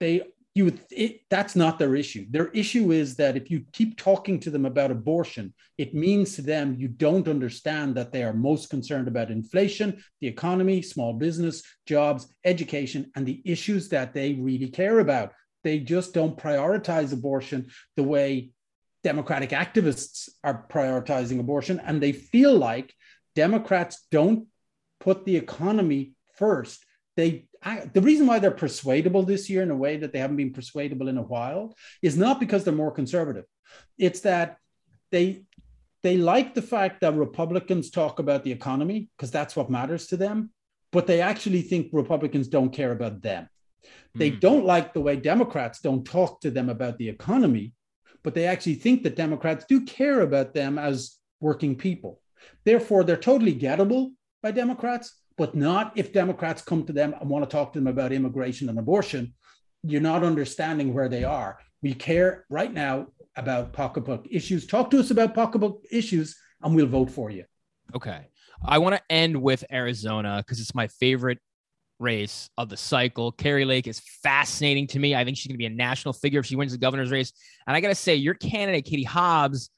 They 0.00 0.22
you 0.54 0.72
it, 0.90 1.20
that's 1.30 1.54
not 1.54 1.78
their 1.78 1.94
issue. 1.94 2.26
Their 2.30 2.48
issue 2.48 2.90
is 2.90 3.16
that 3.16 3.36
if 3.36 3.50
you 3.50 3.64
keep 3.72 3.96
talking 3.96 4.40
to 4.40 4.50
them 4.50 4.66
about 4.66 4.90
abortion, 4.90 5.54
it 5.76 5.94
means 5.94 6.34
to 6.34 6.42
them 6.42 6.76
you 6.78 6.88
don't 6.88 7.28
understand 7.28 7.94
that 7.94 8.12
they 8.12 8.24
are 8.24 8.32
most 8.32 8.68
concerned 8.70 9.08
about 9.08 9.30
inflation, 9.30 10.02
the 10.20 10.26
economy, 10.26 10.82
small 10.82 11.12
business, 11.12 11.62
jobs, 11.86 12.34
education, 12.44 13.10
and 13.14 13.24
the 13.24 13.40
issues 13.44 13.88
that 13.90 14.14
they 14.14 14.34
really 14.34 14.68
care 14.68 14.98
about. 14.98 15.32
They 15.64 15.78
just 15.78 16.14
don't 16.14 16.36
prioritize 16.36 17.12
abortion 17.12 17.70
the 17.96 18.02
way 18.02 18.50
Democratic 19.04 19.50
activists 19.50 20.28
are 20.42 20.66
prioritizing 20.68 21.38
abortion, 21.38 21.80
and 21.80 22.02
they 22.02 22.12
feel 22.12 22.54
like 22.54 22.92
Democrats 23.36 24.06
don't 24.10 24.48
put 24.98 25.24
the 25.24 25.36
economy 25.36 26.14
first. 26.34 26.84
They 27.18 27.48
I, 27.64 27.90
the 27.92 28.00
reason 28.00 28.28
why 28.28 28.38
they're 28.38 28.52
persuadable 28.52 29.24
this 29.24 29.50
year 29.50 29.64
in 29.64 29.72
a 29.72 29.76
way 29.76 29.96
that 29.96 30.12
they 30.12 30.20
haven't 30.20 30.36
been 30.36 30.52
persuadable 30.52 31.08
in 31.08 31.18
a 31.18 31.22
while 31.34 31.74
is 32.00 32.16
not 32.16 32.38
because 32.38 32.62
they're 32.62 32.72
more 32.72 32.92
conservative. 32.92 33.44
It's 33.98 34.20
that 34.20 34.58
they 35.10 35.42
they 36.04 36.16
like 36.16 36.54
the 36.54 36.62
fact 36.62 37.00
that 37.00 37.14
Republicans 37.14 37.90
talk 37.90 38.20
about 38.20 38.44
the 38.44 38.52
economy 38.52 39.08
because 39.16 39.32
that's 39.32 39.56
what 39.56 39.68
matters 39.68 40.06
to 40.06 40.16
them, 40.16 40.50
but 40.92 41.08
they 41.08 41.20
actually 41.20 41.62
think 41.62 41.88
Republicans 41.92 42.46
don't 42.46 42.70
care 42.70 42.92
about 42.92 43.20
them. 43.20 43.48
They 44.14 44.30
mm. 44.30 44.38
don't 44.38 44.64
like 44.64 44.94
the 44.94 45.00
way 45.00 45.16
Democrats 45.16 45.80
don't 45.80 46.04
talk 46.04 46.40
to 46.42 46.52
them 46.52 46.68
about 46.68 46.98
the 46.98 47.08
economy, 47.08 47.74
but 48.22 48.34
they 48.34 48.46
actually 48.46 48.74
think 48.76 49.02
that 49.02 49.16
Democrats 49.16 49.64
do 49.68 49.84
care 49.84 50.20
about 50.20 50.54
them 50.54 50.78
as 50.78 51.16
working 51.40 51.74
people. 51.74 52.20
Therefore, 52.64 53.02
they're 53.02 53.16
totally 53.16 53.56
gettable 53.58 54.12
by 54.40 54.52
Democrats, 54.52 55.20
but 55.38 55.54
not 55.54 55.92
if 55.96 56.12
Democrats 56.12 56.60
come 56.60 56.84
to 56.84 56.92
them 56.92 57.14
and 57.18 57.30
want 57.30 57.48
to 57.48 57.50
talk 57.50 57.72
to 57.72 57.78
them 57.78 57.86
about 57.86 58.12
immigration 58.12 58.68
and 58.68 58.78
abortion. 58.78 59.32
You're 59.84 60.00
not 60.00 60.24
understanding 60.24 60.92
where 60.92 61.08
they 61.08 61.24
are. 61.24 61.58
We 61.80 61.94
care 61.94 62.44
right 62.50 62.72
now 62.72 63.06
about 63.36 63.72
pocketbook 63.72 64.26
issues. 64.28 64.66
Talk 64.66 64.90
to 64.90 64.98
us 64.98 65.12
about 65.12 65.34
pocketbook 65.34 65.84
issues 65.90 66.36
and 66.60 66.74
we'll 66.74 66.88
vote 66.88 67.10
for 67.10 67.30
you. 67.30 67.44
Okay. 67.94 68.28
I 68.64 68.78
want 68.78 68.96
to 68.96 69.02
end 69.08 69.40
with 69.40 69.64
Arizona 69.72 70.42
because 70.44 70.60
it's 70.60 70.74
my 70.74 70.88
favorite 70.88 71.38
race 72.00 72.50
of 72.58 72.68
the 72.68 72.76
cycle. 72.76 73.30
Kari 73.30 73.64
Lake 73.64 73.86
is 73.86 74.00
fascinating 74.22 74.88
to 74.88 74.98
me. 74.98 75.14
I 75.14 75.24
think 75.24 75.36
she's 75.36 75.46
going 75.46 75.54
to 75.54 75.58
be 75.58 75.66
a 75.66 75.70
national 75.70 76.14
figure 76.14 76.40
if 76.40 76.46
she 76.46 76.56
wins 76.56 76.72
the 76.72 76.78
governor's 76.78 77.12
race. 77.12 77.32
And 77.68 77.76
I 77.76 77.80
got 77.80 77.88
to 77.88 77.94
say, 77.94 78.16
your 78.16 78.34
candidate, 78.34 78.84
Katie 78.84 79.04
Hobbs, 79.04 79.70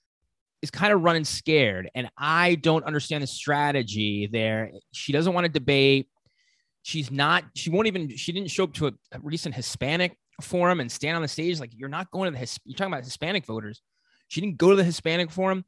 is 0.62 0.70
kind 0.70 0.92
of 0.92 1.02
running 1.02 1.24
scared. 1.24 1.90
And 1.94 2.10
I 2.18 2.56
don't 2.56 2.84
understand 2.84 3.22
the 3.22 3.26
strategy 3.26 4.28
there. 4.30 4.72
She 4.92 5.12
doesn't 5.12 5.32
want 5.32 5.44
to 5.44 5.48
debate. 5.48 6.08
She's 6.82 7.10
not, 7.10 7.44
she 7.54 7.70
won't 7.70 7.86
even, 7.86 8.16
she 8.16 8.32
didn't 8.32 8.50
show 8.50 8.64
up 8.64 8.74
to 8.74 8.88
a, 8.88 8.92
a 9.12 9.20
recent 9.20 9.54
Hispanic 9.54 10.16
forum 10.40 10.80
and 10.80 10.90
stand 10.90 11.16
on 11.16 11.22
the 11.22 11.28
stage. 11.28 11.60
Like, 11.60 11.72
you're 11.74 11.88
not 11.88 12.10
going 12.10 12.32
to 12.32 12.38
the, 12.38 12.58
you're 12.64 12.76
talking 12.76 12.92
about 12.92 13.04
Hispanic 13.04 13.46
voters. 13.46 13.82
She 14.28 14.40
didn't 14.40 14.58
go 14.58 14.70
to 14.70 14.76
the 14.76 14.84
Hispanic 14.84 15.30
forum. 15.30 15.64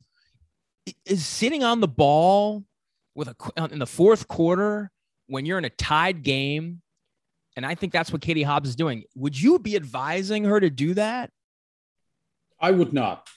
Is 1.06 1.24
sitting 1.24 1.62
on 1.62 1.80
the 1.80 1.88
ball 1.88 2.64
with 3.14 3.28
a, 3.28 3.68
in 3.70 3.78
the 3.78 3.86
fourth 3.86 4.26
quarter 4.26 4.90
when 5.26 5.46
you're 5.46 5.58
in 5.58 5.64
a 5.64 5.70
tied 5.70 6.22
game. 6.22 6.82
And 7.56 7.64
I 7.64 7.74
think 7.74 7.92
that's 7.92 8.10
what 8.10 8.20
Katie 8.20 8.42
Hobbs 8.42 8.70
is 8.70 8.76
doing. 8.76 9.04
Would 9.14 9.40
you 9.40 9.58
be 9.58 9.76
advising 9.76 10.44
her 10.44 10.58
to 10.58 10.70
do 10.70 10.94
that? 10.94 11.30
I 12.58 12.70
would 12.70 12.92
not. 12.92 13.28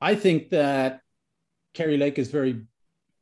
I 0.00 0.14
think 0.14 0.50
that 0.50 1.00
Kari 1.74 1.96
Lake 1.96 2.18
is 2.18 2.30
very, 2.30 2.62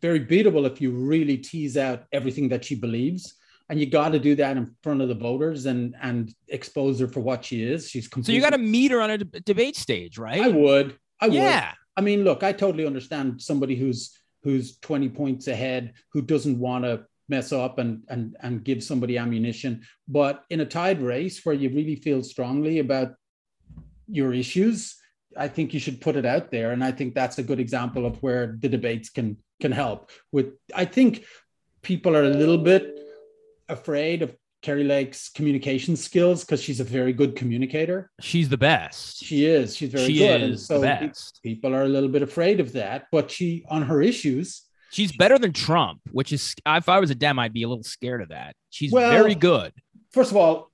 very 0.03 0.21
beatable 0.21 0.67
if 0.71 0.81
you 0.81 0.91
really 0.93 1.37
tease 1.39 1.77
out 1.77 2.05
everything 2.13 2.49
that 2.51 2.65
she 2.65 2.75
believes. 2.75 3.35
And 3.71 3.81
you 3.81 3.87
got 3.87 4.11
to 4.13 4.19
do 4.19 4.35
that 4.37 4.57
in 4.59 4.75
front 4.83 5.01
of 5.01 5.09
the 5.09 5.15
voters 5.15 5.65
and 5.67 5.95
and 6.03 6.35
expose 6.49 7.01
her 7.01 7.09
for 7.09 7.21
what 7.21 7.45
she 7.45 7.63
is. 7.63 7.89
She's 7.89 8.09
completely- 8.09 8.35
so 8.35 8.37
you 8.37 8.51
got 8.51 8.57
to 8.57 8.63
meet 8.63 8.91
her 8.91 9.01
on 9.01 9.11
a 9.11 9.19
d- 9.19 9.41
debate 9.45 9.77
stage, 9.77 10.19
right? 10.19 10.41
I 10.43 10.49
would. 10.49 10.99
I 11.21 11.29
would. 11.29 11.35
Yeah. 11.35 11.73
I 11.97 12.01
mean, 12.03 12.25
look, 12.25 12.43
I 12.43 12.53
totally 12.53 12.85
understand 12.87 13.41
somebody 13.41 13.75
who's 13.77 14.19
who's 14.43 14.77
20 14.81 15.09
points 15.09 15.49
ahead, 15.49 15.95
who 16.13 16.21
doesn't 16.21 16.59
want 16.59 16.85
to 16.85 17.07
mess 17.31 17.53
up 17.53 17.79
and 17.79 18.03
and 18.11 18.37
and 18.43 18.63
give 18.63 18.85
somebody 18.85 19.17
ammunition. 19.17 19.83
But 20.07 20.45
in 20.51 20.61
a 20.61 20.67
tied 20.67 21.01
race 21.01 21.43
where 21.47 21.55
you 21.55 21.71
really 21.71 21.97
feel 21.97 22.23
strongly 22.23 22.81
about 22.81 23.15
your 24.07 24.35
issues, 24.35 24.97
I 25.37 25.49
think 25.49 25.75
you 25.75 25.81
should 25.81 26.01
put 26.01 26.17
it 26.17 26.27
out 26.27 26.51
there, 26.51 26.73
and 26.73 26.83
I 26.83 26.93
think 26.93 27.15
that's 27.15 27.39
a 27.39 27.43
good 27.43 27.61
example 27.61 28.07
of 28.07 28.23
where 28.23 28.57
the 28.59 28.69
debates 28.69 29.11
can 29.11 29.37
can 29.61 29.73
help. 29.73 30.11
With 30.33 30.55
I 30.75 30.85
think 30.85 31.25
people 31.83 32.17
are 32.17 32.25
a 32.25 32.29
little 32.29 32.59
bit 32.59 32.99
afraid 33.69 34.23
of 34.23 34.35
Kari 34.63 34.85
Lake's 34.85 35.29
communication 35.29 35.95
skills 35.95 36.43
because 36.43 36.63
she's 36.63 36.81
a 36.81 36.85
very 36.85 37.13
good 37.13 37.37
communicator. 37.37 38.11
She's 38.21 38.49
the 38.49 38.57
best. 38.57 39.23
She 39.23 39.45
is. 39.45 39.77
She's 39.77 39.91
very 39.91 40.07
she 40.07 40.19
good. 40.19 40.43
Is 40.43 40.49
and 40.49 40.61
so 40.61 40.81
the 40.81 40.87
best. 40.87 41.41
people 41.43 41.75
are 41.75 41.83
a 41.83 41.89
little 41.89 42.09
bit 42.09 42.23
afraid 42.23 42.61
of 42.61 42.73
that, 42.73 43.07
but 43.13 43.31
she 43.31 43.65
on 43.69 43.83
her 43.83 44.01
issues. 44.01 44.63
She's 44.91 45.13
better 45.17 45.39
than 45.39 45.53
Trump, 45.53 46.01
which 46.13 46.33
is 46.33 46.55
if 46.67 46.89
I 46.89 47.01
was 47.01 47.11
a 47.11 47.15
Dem, 47.15 47.39
I'd 47.39 47.53
be 47.53 47.65
a 47.65 47.69
little 47.69 47.85
scared 47.85 48.23
of 48.23 48.29
that. 48.29 48.55
She's 48.71 48.93
well, 48.93 49.11
very 49.11 49.35
good. 49.35 49.73
First 50.13 50.31
of 50.31 50.37
all, 50.37 50.71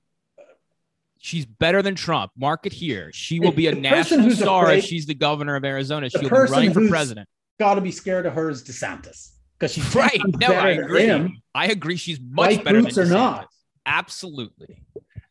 She's 1.23 1.45
better 1.45 1.83
than 1.83 1.93
Trump. 1.93 2.31
Mark 2.35 2.65
it 2.65 2.73
here. 2.73 3.11
She 3.13 3.39
will 3.39 3.51
be 3.51 3.67
a 3.67 3.75
national 3.75 4.31
star 4.31 4.63
afraid, 4.63 4.79
if 4.79 4.85
she's 4.85 5.05
the 5.05 5.13
governor 5.13 5.55
of 5.55 5.63
Arizona. 5.63 6.09
She'll 6.09 6.21
be 6.21 6.27
running 6.27 6.73
for 6.73 6.87
president. 6.87 7.29
Got 7.59 7.75
to 7.75 7.81
be 7.81 7.91
scared 7.91 8.25
of 8.25 8.33
her 8.33 8.49
is 8.49 8.63
DeSantis 8.63 9.29
because 9.59 9.71
she's 9.71 9.95
right. 9.95 10.19
No, 10.39 10.47
I 10.47 10.69
agree. 10.69 11.39
I 11.53 11.67
agree. 11.67 11.95
She's 11.95 12.19
much 12.19 12.55
White 12.57 12.65
better 12.65 12.81
than 12.81 12.91
DeSantis. 12.91 13.09
not. 13.11 13.47
Absolutely. 13.85 14.83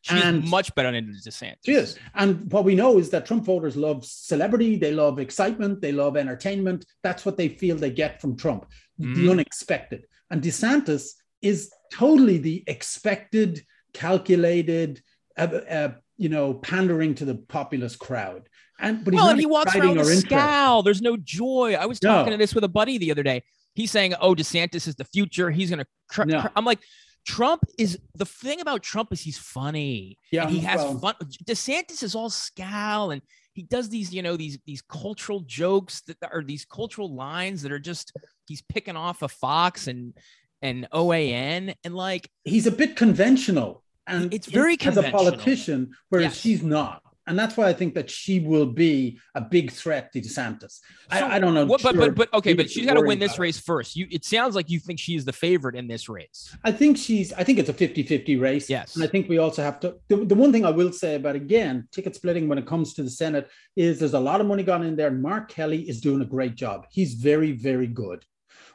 She's 0.02 0.22
and 0.22 0.48
much 0.48 0.72
better 0.76 0.92
than 0.92 1.12
DeSantis. 1.26 1.56
She 1.66 1.72
is. 1.72 1.98
And 2.14 2.50
what 2.52 2.64
we 2.64 2.76
know 2.76 2.98
is 2.98 3.10
that 3.10 3.26
Trump 3.26 3.44
voters 3.44 3.76
love 3.76 4.04
celebrity, 4.04 4.76
they 4.76 4.92
love 4.92 5.18
excitement, 5.18 5.80
they 5.80 5.90
love 5.90 6.16
entertainment. 6.16 6.86
That's 7.02 7.26
what 7.26 7.36
they 7.36 7.48
feel 7.48 7.76
they 7.76 7.90
get 7.90 8.20
from 8.20 8.36
Trump, 8.36 8.66
mm. 9.00 9.16
the 9.16 9.28
unexpected. 9.28 10.06
And 10.30 10.40
DeSantis 10.40 11.14
is 11.42 11.72
totally 11.92 12.38
the 12.38 12.62
expected, 12.68 13.62
calculated, 13.92 15.02
uh, 15.40 15.56
uh, 15.56 15.92
you 16.16 16.28
know, 16.28 16.54
pandering 16.54 17.14
to 17.16 17.24
the 17.24 17.34
populist 17.34 17.98
crowd. 17.98 18.48
And 18.78 19.04
but 19.04 19.14
well, 19.14 19.28
and 19.28 19.38
he 19.38 19.46
walks 19.46 19.74
around 19.76 19.98
with 19.98 20.08
a 20.08 20.16
scowl. 20.16 20.82
There's 20.82 21.02
no 21.02 21.16
joy. 21.16 21.76
I 21.78 21.86
was 21.86 22.00
talking 22.00 22.30
no. 22.30 22.36
to 22.36 22.38
this 22.38 22.54
with 22.54 22.64
a 22.64 22.68
buddy 22.68 22.98
the 22.98 23.10
other 23.10 23.22
day. 23.22 23.42
He's 23.74 23.90
saying, 23.90 24.14
"Oh, 24.20 24.34
DeSantis 24.34 24.88
is 24.88 24.94
the 24.94 25.04
future. 25.04 25.50
He's 25.50 25.70
gonna." 25.70 25.86
Cr- 26.08 26.24
no. 26.24 26.40
cr-. 26.40 26.48
I'm 26.56 26.64
like, 26.64 26.80
Trump 27.26 27.64
is 27.78 27.98
the 28.14 28.24
thing 28.24 28.60
about 28.60 28.82
Trump 28.82 29.12
is 29.12 29.20
he's 29.20 29.38
funny. 29.38 30.16
Yeah, 30.32 30.48
he 30.48 30.60
has 30.60 30.80
well, 30.80 30.98
fun. 30.98 31.14
DeSantis 31.46 32.02
is 32.02 32.14
all 32.14 32.30
scowl 32.30 33.10
and 33.10 33.22
he 33.52 33.62
does 33.62 33.88
these, 33.88 34.14
you 34.14 34.22
know, 34.22 34.36
these 34.36 34.58
these 34.66 34.82
cultural 34.82 35.40
jokes 35.40 36.02
that 36.02 36.16
are 36.32 36.42
these 36.42 36.64
cultural 36.64 37.14
lines 37.14 37.62
that 37.62 37.72
are 37.72 37.78
just 37.78 38.12
he's 38.46 38.62
picking 38.62 38.96
off 38.96 39.22
a 39.22 39.28
Fox 39.28 39.86
and 39.86 40.14
and 40.62 40.88
OAN 40.92 41.74
and 41.84 41.94
like 41.94 42.30
he's 42.44 42.66
a 42.66 42.72
bit 42.72 42.96
conventional 42.96 43.82
and 44.10 44.34
it's 44.34 44.46
very 44.46 44.76
as 44.80 44.96
a 44.96 45.02
politician, 45.04 45.92
whereas 46.08 46.32
yes. 46.32 46.36
she's 46.36 46.62
not. 46.62 47.02
And 47.26 47.38
that's 47.38 47.56
why 47.56 47.68
I 47.68 47.72
think 47.72 47.94
that 47.94 48.10
she 48.10 48.40
will 48.40 48.66
be 48.66 49.20
a 49.36 49.40
big 49.40 49.70
threat 49.70 50.12
to 50.14 50.20
DeSantis. 50.20 50.80
So, 50.80 50.80
I, 51.10 51.36
I, 51.36 51.38
don't 51.38 51.54
know. 51.54 51.64
What, 51.64 51.80
but, 51.80 51.96
but, 51.96 52.16
but, 52.16 52.34
okay, 52.34 52.54
but 52.54 52.68
she's 52.68 52.86
got 52.86 52.94
to 52.94 53.02
win 53.02 53.20
this 53.20 53.38
race 53.38 53.56
first. 53.56 53.94
You, 53.94 54.08
it 54.10 54.24
sounds 54.24 54.56
like 54.56 54.68
you 54.68 54.80
think 54.80 54.98
she's 54.98 55.24
the 55.24 55.32
favorite 55.32 55.76
in 55.76 55.86
this 55.86 56.08
race. 56.08 56.56
I 56.64 56.72
think 56.72 56.96
she's, 56.96 57.32
I 57.34 57.44
think 57.44 57.60
it's 57.60 57.68
a 57.68 57.72
50 57.72 58.02
50 58.02 58.36
race. 58.36 58.68
Yes. 58.68 58.96
And 58.96 59.04
I 59.04 59.06
think 59.06 59.28
we 59.28 59.38
also 59.38 59.62
have 59.62 59.78
to, 59.80 59.94
the, 60.08 60.24
the 60.24 60.34
one 60.34 60.50
thing 60.50 60.66
I 60.66 60.70
will 60.70 60.92
say 60.92 61.14
about, 61.14 61.36
again, 61.36 61.86
ticket 61.92 62.16
splitting 62.16 62.48
when 62.48 62.58
it 62.58 62.66
comes 62.66 62.94
to 62.94 63.04
the 63.04 63.10
Senate 63.10 63.48
is 63.76 64.00
there's 64.00 64.14
a 64.14 64.20
lot 64.20 64.40
of 64.40 64.48
money 64.48 64.64
gone 64.64 64.82
in 64.82 64.96
there. 64.96 65.08
And 65.08 65.22
Mark 65.22 65.50
Kelly 65.50 65.88
is 65.88 66.00
doing 66.00 66.22
a 66.22 66.26
great 66.26 66.56
job. 66.56 66.86
He's 66.90 67.14
very, 67.14 67.52
very 67.52 67.86
good 67.86 68.24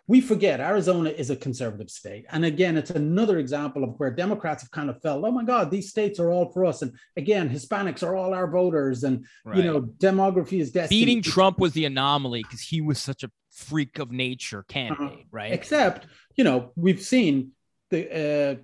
we 0.07 0.21
forget 0.21 0.59
Arizona 0.59 1.09
is 1.09 1.31
a 1.31 1.35
conservative 1.35 1.89
state. 1.89 2.25
And 2.29 2.45
again, 2.45 2.77
it's 2.77 2.91
another 2.91 3.39
example 3.39 3.83
of 3.83 3.95
where 3.97 4.11
Democrats 4.11 4.61
have 4.61 4.69
kind 4.69 4.89
of 4.89 5.01
felt, 5.01 5.23
oh 5.25 5.31
my 5.31 5.43
God, 5.43 5.71
these 5.71 5.89
states 5.89 6.19
are 6.19 6.31
all 6.31 6.51
for 6.51 6.65
us. 6.65 6.83
And 6.83 6.93
again, 7.17 7.49
Hispanics 7.49 8.03
are 8.03 8.15
all 8.15 8.33
our 8.33 8.47
voters. 8.47 9.03
And, 9.03 9.25
right. 9.43 9.57
you 9.57 9.63
know, 9.63 9.81
demography 9.81 10.59
is 10.59 10.71
destiny. 10.71 11.01
Beating 11.01 11.23
Trump 11.23 11.59
was 11.59 11.73
the 11.73 11.85
anomaly 11.85 12.43
because 12.43 12.61
he 12.61 12.81
was 12.81 12.99
such 12.99 13.23
a 13.23 13.31
freak 13.51 13.97
of 13.97 14.11
nature 14.11 14.63
candidate, 14.67 15.07
uh-huh. 15.07 15.23
right? 15.31 15.51
Except, 15.51 16.05
you 16.35 16.43
know, 16.43 16.71
we've 16.75 17.01
seen 17.01 17.51
the, 17.89 18.11
uh, 18.11 18.55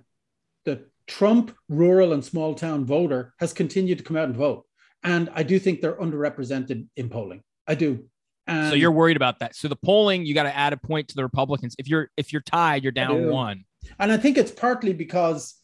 the 0.64 0.84
Trump 1.08 1.56
rural 1.68 2.12
and 2.12 2.24
small 2.24 2.54
town 2.54 2.84
voter 2.84 3.34
has 3.40 3.52
continued 3.52 3.98
to 3.98 4.04
come 4.04 4.16
out 4.16 4.26
and 4.28 4.36
vote. 4.36 4.64
And 5.02 5.28
I 5.34 5.42
do 5.42 5.58
think 5.58 5.80
they're 5.80 5.94
underrepresented 5.96 6.86
in 6.96 7.08
polling. 7.08 7.42
I 7.66 7.74
do. 7.74 8.06
Um, 8.46 8.70
so 8.70 8.74
you're 8.74 8.92
worried 8.92 9.16
about 9.16 9.38
that. 9.40 9.54
So 9.54 9.68
the 9.68 9.76
polling, 9.76 10.26
you 10.26 10.34
got 10.34 10.44
to 10.44 10.56
add 10.56 10.72
a 10.72 10.76
point 10.76 11.08
to 11.08 11.14
the 11.14 11.22
Republicans. 11.22 11.74
If 11.78 11.88
you're 11.88 12.10
if 12.16 12.32
you're 12.32 12.42
tied, 12.42 12.82
you're 12.82 12.92
down 12.92 13.28
one. 13.28 13.64
And 13.98 14.12
I 14.12 14.16
think 14.16 14.36
it's 14.36 14.50
partly 14.50 14.92
because 14.92 15.54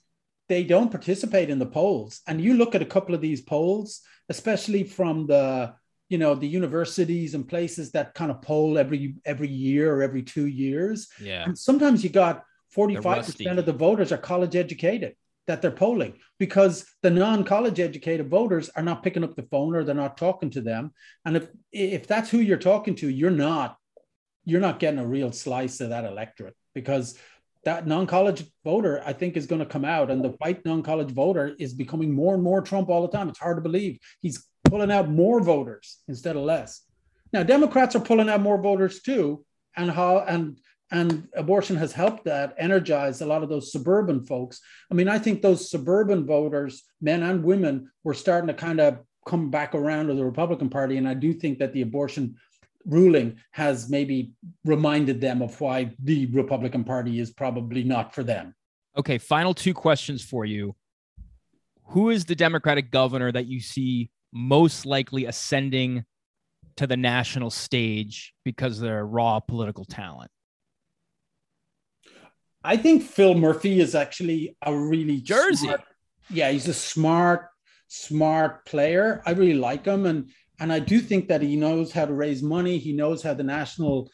they 0.49 0.65
don't 0.65 0.91
participate 0.91 1.51
in 1.51 1.59
the 1.59 1.67
polls. 1.67 2.21
And 2.27 2.41
you 2.41 2.55
look 2.55 2.75
at 2.75 2.83
a 2.83 2.87
couple 2.87 3.15
of 3.15 3.21
these 3.21 3.41
polls, 3.41 4.01
especially 4.29 4.85
from 4.85 5.27
the 5.27 5.75
you 6.09 6.19
know 6.19 6.35
the 6.35 6.49
universities 6.49 7.35
and 7.35 7.49
places 7.49 7.93
that 7.93 8.15
kind 8.15 8.31
of 8.31 8.43
poll 8.43 8.79
every 8.79 9.17
every 9.25 9.49
year 9.49 9.95
or 9.95 10.03
every 10.03 10.23
two 10.23 10.47
years. 10.47 11.09
Yeah. 11.21 11.45
And 11.45 11.59
sometimes 11.59 12.03
you 12.03 12.11
got 12.11 12.45
45% 12.77 13.59
of 13.59 13.67
the 13.67 13.73
voters 13.73 14.13
are 14.13 14.19
college 14.19 14.57
educated. 14.57 15.17
That 15.49 15.61
they're 15.61 15.71
polling 15.73 16.15
because 16.39 16.87
the 17.03 17.11
non-college 17.11 17.81
educated 17.81 18.29
voters 18.29 18.71
are 18.77 18.83
not 18.83 19.03
picking 19.03 19.25
up 19.25 19.35
the 19.35 19.43
phone 19.43 19.75
or 19.75 19.83
they're 19.83 19.95
not 19.95 20.17
talking 20.17 20.51
to 20.51 20.61
them. 20.61 20.93
And 21.25 21.37
if 21.37 21.49
if 21.73 22.07
that's 22.07 22.31
who 22.31 22.39
you're 22.39 22.59
talking 22.59 22.95
to, 22.97 23.09
you're 23.09 23.31
not 23.31 23.77
you're 24.45 24.61
not 24.61 24.79
getting 24.79 25.01
a 25.01 25.07
real 25.07 25.33
slice 25.33 25.81
of 25.81 25.89
that 25.89 26.05
electorate 26.05 26.55
because 26.75 27.19
that 27.65 27.87
non-college 27.87 28.45
voter, 28.65 29.03
I 29.05 29.13
think, 29.13 29.37
is 29.37 29.47
going 29.47 29.59
to 29.59 29.67
come 29.67 29.85
out, 29.85 30.11
and 30.11 30.25
the 30.25 30.37
white 30.39 30.65
non-college 30.65 31.11
voter 31.11 31.57
is 31.59 31.75
becoming 31.75 32.15
more 32.15 32.35
and 32.35 32.43
more 32.43 32.63
Trump 32.63 32.89
all 32.89 33.03
the 33.03 33.17
time. 33.17 33.29
It's 33.29 33.41
hard 33.41 33.57
to 33.57 33.63
believe 33.63 33.99
he's 34.21 34.47
pulling 34.65 34.93
out 34.93 35.11
more 35.11 35.41
voters 35.41 35.99
instead 36.09 36.37
of 36.37 36.43
less. 36.43 36.83
Now, 37.33 37.43
Democrats 37.43 37.97
are 37.97 38.01
pulling 38.01 38.29
out 38.29 38.41
more 38.41 38.61
voters 38.61 39.03
too, 39.03 39.45
and 39.77 39.91
how 39.91 40.21
and 40.21 40.59
and 40.91 41.29
abortion 41.37 41.77
has 41.77 41.93
helped 41.93 42.25
that 42.25 42.55
energize 42.59 43.21
a 43.21 43.27
lot 43.27 43.43
of 43.43 43.49
those 43.49 43.73
suburban 43.73 44.25
folks. 44.25 44.61
I 44.91 44.95
mean, 44.95 45.09
I 45.09 45.19
think 45.19 45.43
those 45.43 45.71
suburban 45.71 46.27
voters, 46.27 46.83
men 47.01 47.23
and 47.23 47.45
women, 47.45 47.91
were 48.05 48.15
starting 48.15 48.49
to 48.49 48.55
kind 48.55 48.81
of 48.81 49.01
come 49.27 49.51
back 49.51 49.75
around 49.75 50.07
to 50.07 50.15
the 50.15 50.25
Republican 50.25 50.71
Party, 50.71 50.97
and 50.97 51.07
I 51.07 51.15
do 51.15 51.35
think 51.35 51.59
that 51.59 51.73
the 51.73 51.83
abortion 51.83 52.37
ruling 52.87 53.37
has 53.51 53.91
maybe 53.91 54.33
reminded 54.65 55.21
them 55.21 55.43
of 55.43 55.61
why 55.61 55.95
the 56.03 56.27
Republican 56.27 56.85
Party 56.85 57.21
is 57.21 57.31
probably 57.31 57.85
not 57.85 58.15
for 58.15 58.23
them. 58.23 58.55
Okay, 58.97 59.19
final 59.19 59.53
two 59.53 59.75
questions 59.75 60.25
for 60.25 60.45
you. 60.45 60.75
Who 61.89 62.11
is 62.11 62.25
the 62.25 62.35
Democratic 62.35 62.91
governor 62.91 63.31
that 63.31 63.47
you 63.47 63.61
see 63.61 64.11
most 64.33 64.87
likely 64.87 65.27
ascending 65.27 66.05
to 66.77 66.87
the 66.87 66.97
national 66.97 67.51
stage 67.51 68.33
because 68.45 68.79
of 68.79 68.85
their 68.85 69.05
raw 69.05 69.41
political 69.41 69.85
talent? 69.85 70.31
I 72.65 72.77
think 72.77 73.03
Phil 73.03 73.35
Murphy 73.35 73.81
is 73.81 73.95
actually 73.95 74.57
a 74.63 74.77
really 74.77 75.21
Jersey. 75.21 75.67
Smart, 75.67 75.83
yeah, 76.31 76.51
he's 76.51 76.69
a 76.69 76.75
smart, 76.75 77.49
smart 77.89 78.67
player. 78.67 79.23
I 79.27 79.33
really 79.33 79.55
like 79.55 79.85
him, 79.85 80.07
and 80.07 80.31
and 80.61 80.73
I 80.73 80.81
do 80.81 81.01
think 81.01 81.29
that 81.29 81.43
he 81.43 81.57
knows 81.57 81.93
how 81.93 82.05
to 82.05 82.13
raise 82.13 82.43
money. 82.43 82.79
He 82.79 82.93
knows 82.93 83.23
how 83.23 83.35
the 83.35 83.45
national 83.45 84.11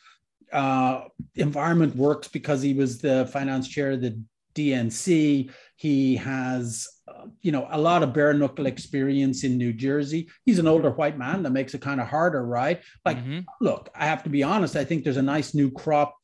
uh, 0.52 1.02
environment 1.34 1.96
works 1.96 2.28
because 2.28 2.62
he 2.62 2.74
was 2.74 2.98
the 2.98 3.26
finance 3.32 3.66
chair 3.66 3.92
of 3.92 4.02
the 4.02 4.22
DNC. 4.54 5.50
He 5.76 6.16
has, 6.16 6.88
uh, 7.08 7.26
you 7.40 7.50
know, 7.50 7.66
a 7.70 7.78
lot 7.78 8.02
of 8.02 8.12
bare 8.12 8.34
knuckle 8.34 8.66
experience 8.66 9.42
in 9.42 9.58
New 9.58 9.72
Jersey. 9.72 10.28
He's 10.44 10.58
an 10.58 10.68
older 10.68 10.90
white 10.90 11.18
man 11.18 11.42
that 11.42 11.50
makes 11.50 11.74
it 11.74 11.80
kind 11.80 12.00
of 12.00 12.06
harder, 12.06 12.44
right? 12.44 12.80
Like, 13.04 13.18
mm-hmm. 13.18 13.40
look, 13.60 13.90
I 13.94 14.06
have 14.06 14.22
to 14.24 14.30
be 14.30 14.42
honest. 14.42 14.76
I 14.76 14.84
think 14.84 15.02
there's 15.02 15.16
a 15.16 15.22
nice 15.22 15.54
new 15.54 15.70
crop. 15.70 16.14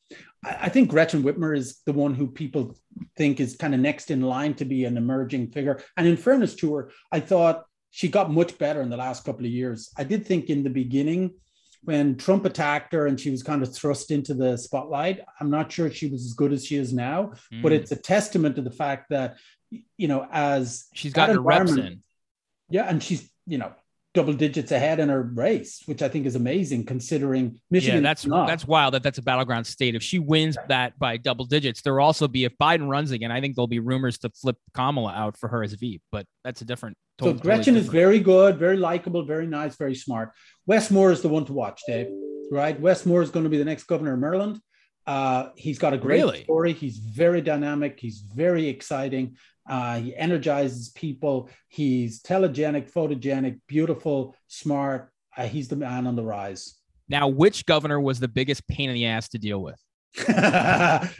I, 0.43 0.69
think 0.69 0.89
Gretchen 0.89 1.23
Whitmer 1.23 1.55
is 1.55 1.81
the 1.85 1.93
one 1.93 2.15
who 2.15 2.27
people 2.27 2.75
think 3.15 3.39
is 3.39 3.55
kind 3.55 3.73
of 3.73 3.79
next 3.79 4.09
in 4.09 4.21
line 4.21 4.55
to 4.55 4.65
be 4.65 4.85
an 4.85 4.97
emerging 4.97 5.51
figure. 5.51 5.81
And 5.97 6.07
in 6.07 6.17
fairness 6.17 6.55
to 6.55 6.75
her, 6.75 6.91
I 7.11 7.19
thought 7.19 7.65
she 7.91 8.07
got 8.07 8.31
much 8.31 8.57
better 8.57 8.81
in 8.81 8.89
the 8.89 8.97
last 8.97 9.23
couple 9.23 9.45
of 9.45 9.51
years. 9.51 9.91
I 9.97 10.03
did 10.03 10.25
think 10.25 10.49
in 10.49 10.63
the 10.63 10.69
beginning 10.69 11.35
when 11.83 12.15
Trump 12.15 12.45
attacked 12.45 12.93
her 12.93 13.07
and 13.07 13.19
she 13.19 13.31
was 13.31 13.43
kind 13.43 13.63
of 13.63 13.73
thrust 13.73 14.11
into 14.11 14.33
the 14.33 14.57
spotlight, 14.57 15.21
I'm 15.39 15.49
not 15.49 15.71
sure 15.71 15.91
she 15.91 16.07
was 16.07 16.25
as 16.25 16.33
good 16.33 16.53
as 16.53 16.65
she 16.65 16.75
is 16.75 16.93
now, 16.93 17.33
mm. 17.51 17.61
but 17.61 17.71
it's 17.71 17.91
a 17.91 17.95
testament 17.95 18.55
to 18.55 18.61
the 18.61 18.71
fact 18.71 19.09
that, 19.09 19.37
you 19.97 20.07
know, 20.07 20.27
as 20.31 20.87
she's 20.93 21.13
got 21.13 21.29
her 21.29 21.39
reps 21.39 21.71
in. 21.71 22.03
Yeah. 22.69 22.87
And 22.87 23.01
she's, 23.01 23.29
you 23.47 23.57
know, 23.57 23.73
double 24.13 24.33
digits 24.33 24.71
ahead 24.71 24.99
in 24.99 25.09
her 25.09 25.21
race, 25.21 25.83
which 25.85 26.01
I 26.01 26.09
think 26.09 26.25
is 26.25 26.35
amazing 26.35 26.85
considering 26.85 27.59
Michigan. 27.69 27.97
Yeah, 27.97 28.09
that's 28.09 28.25
not. 28.25 28.47
that's 28.47 28.65
wild 28.65 28.93
that 28.93 29.03
that's 29.03 29.17
a 29.17 29.21
battleground 29.21 29.65
state. 29.65 29.95
If 29.95 30.03
she 30.03 30.19
wins 30.19 30.57
that 30.67 30.99
by 30.99 31.17
double 31.17 31.45
digits, 31.45 31.81
there 31.81 31.93
will 31.93 32.03
also 32.03 32.27
be 32.27 32.43
if 32.43 32.57
Biden 32.57 32.89
runs 32.89 33.11
again. 33.11 33.31
I 33.31 33.39
think 33.39 33.55
there'll 33.55 33.67
be 33.67 33.79
rumors 33.79 34.17
to 34.19 34.29
flip 34.29 34.57
Kamala 34.73 35.13
out 35.13 35.37
for 35.37 35.47
her 35.49 35.63
as 35.63 35.73
VP, 35.73 36.01
but 36.11 36.25
that's 36.43 36.61
a 36.61 36.65
different. 36.65 36.97
Totally, 37.17 37.37
so 37.37 37.43
Gretchen 37.43 37.73
totally 37.75 37.79
is 37.81 37.87
very 37.87 38.19
good, 38.19 38.57
very 38.57 38.77
likable, 38.77 39.23
very 39.23 39.47
nice, 39.47 39.75
very 39.75 39.95
smart. 39.95 40.31
Wes 40.65 40.91
Moore 40.91 41.11
is 41.11 41.21
the 41.21 41.29
one 41.29 41.45
to 41.45 41.53
watch, 41.53 41.81
Dave. 41.87 42.07
Right, 42.51 42.77
Wes 42.79 43.05
Moore 43.05 43.21
is 43.21 43.29
going 43.29 43.43
to 43.43 43.49
be 43.49 43.57
the 43.57 43.65
next 43.65 43.83
governor 43.83 44.13
of 44.13 44.19
Maryland. 44.19 44.59
Uh, 45.07 45.49
he's 45.55 45.79
got 45.79 45.93
a 45.93 45.97
great 45.97 46.21
really? 46.21 46.43
story. 46.43 46.73
He's 46.73 46.97
very 46.97 47.41
dynamic. 47.41 47.99
He's 47.99 48.19
very 48.19 48.67
exciting. 48.67 49.37
Uh, 49.67 49.99
he 49.99 50.15
energizes 50.15 50.89
people. 50.89 51.49
He's 51.67 52.21
telegenic, 52.21 52.91
photogenic, 52.91 53.59
beautiful, 53.67 54.35
smart. 54.47 55.11
Uh, 55.35 55.47
he's 55.47 55.67
the 55.67 55.75
man 55.75 56.07
on 56.07 56.15
the 56.15 56.23
rise. 56.23 56.75
Now, 57.07 57.27
which 57.27 57.65
governor 57.65 57.99
was 57.99 58.19
the 58.19 58.27
biggest 58.27 58.67
pain 58.67 58.89
in 58.89 58.95
the 58.95 59.05
ass 59.05 59.29
to 59.29 59.37
deal 59.37 59.61
with? 59.61 59.79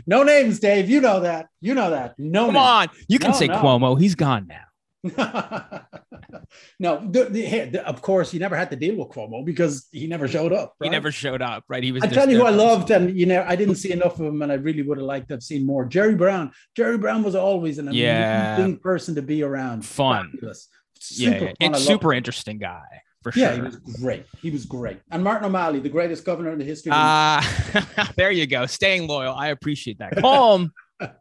no 0.08 0.24
names, 0.24 0.60
Dave. 0.60 0.90
You 0.90 1.02
know 1.02 1.22
that. 1.22 1.48
You 1.62 1.74
know 1.74 1.92
that. 1.92 2.16
No. 2.18 2.46
Come 2.46 2.56
names. 2.56 2.66
on. 2.66 2.90
You 3.08 3.20
can 3.20 3.32
no, 3.32 3.38
say 3.38 3.48
no. 3.48 3.62
Cuomo. 3.62 4.00
He's 4.00 4.16
gone 4.16 4.48
now. 4.48 4.64
no, 6.80 7.00
the, 7.10 7.28
the, 7.30 7.70
the, 7.72 7.88
of 7.88 8.04
course, 8.04 8.34
you 8.34 8.40
never 8.40 8.56
had 8.56 8.70
to 8.70 8.76
deal 8.76 8.96
with 8.96 9.10
Cuomo 9.10 9.44
because 9.44 9.88
he 9.92 10.06
never 10.06 10.28
showed 10.28 10.54
up. 10.54 10.76
Right? 10.80 10.88
He 10.88 10.92
never 10.92 11.12
showed 11.12 11.42
up, 11.42 11.64
right? 11.68 11.84
He 11.84 11.92
was. 11.92 12.04
I 12.04 12.08
tell 12.08 12.30
you 12.30 12.38
who 12.38 12.46
I 12.46 12.52
loved, 12.52 12.92
and 12.92 13.18
you 13.18 13.26
know, 13.26 13.44
I 13.48 13.56
didn't 13.56 13.76
see 13.76 13.92
enough 13.92 14.20
of 14.20 14.28
him, 14.28 14.44
and 14.44 14.52
I 14.52 14.56
really 14.56 14.84
would 14.84 15.00
have 15.00 15.08
liked 15.08 15.30
to 15.30 15.36
have 15.36 15.44
seen 15.44 15.66
more. 15.66 15.86
Jerry 15.86 16.14
Brown. 16.14 16.52
Jerry 16.76 17.00
Brown 17.00 17.24
was 17.24 17.34
always 17.34 17.80
an 17.80 17.88
amazing 17.88 18.04
yeah. 18.04 18.76
person 18.84 19.16
to 19.16 19.24
be 19.24 19.42
around. 19.42 19.86
Fun, 19.86 20.38
yeah, 21.10 21.40
yeah. 21.40 21.54
and 21.60 21.76
super 21.76 22.14
interesting 22.14 22.60
guy 22.60 23.02
for 23.22 23.32
yeah, 23.36 23.50
sure. 23.50 23.56
he 23.56 23.62
was 23.62 23.76
great. 23.78 24.26
He 24.42 24.50
was 24.52 24.66
great. 24.66 25.00
And 25.12 25.24
Martin 25.24 25.46
O'Malley, 25.46 25.80
the 25.80 25.90
greatest 25.90 26.26
governor 26.26 26.52
in 26.52 26.60
the 26.60 26.66
history. 26.66 26.92
Ah, 26.94 27.86
uh, 27.98 28.06
there 28.16 28.32
you 28.32 28.48
go. 28.48 28.66
Staying 28.66 29.08
loyal. 29.08 29.34
I 29.34 29.48
appreciate 29.48 30.00
that. 30.00 30.16
Colm 30.16 30.70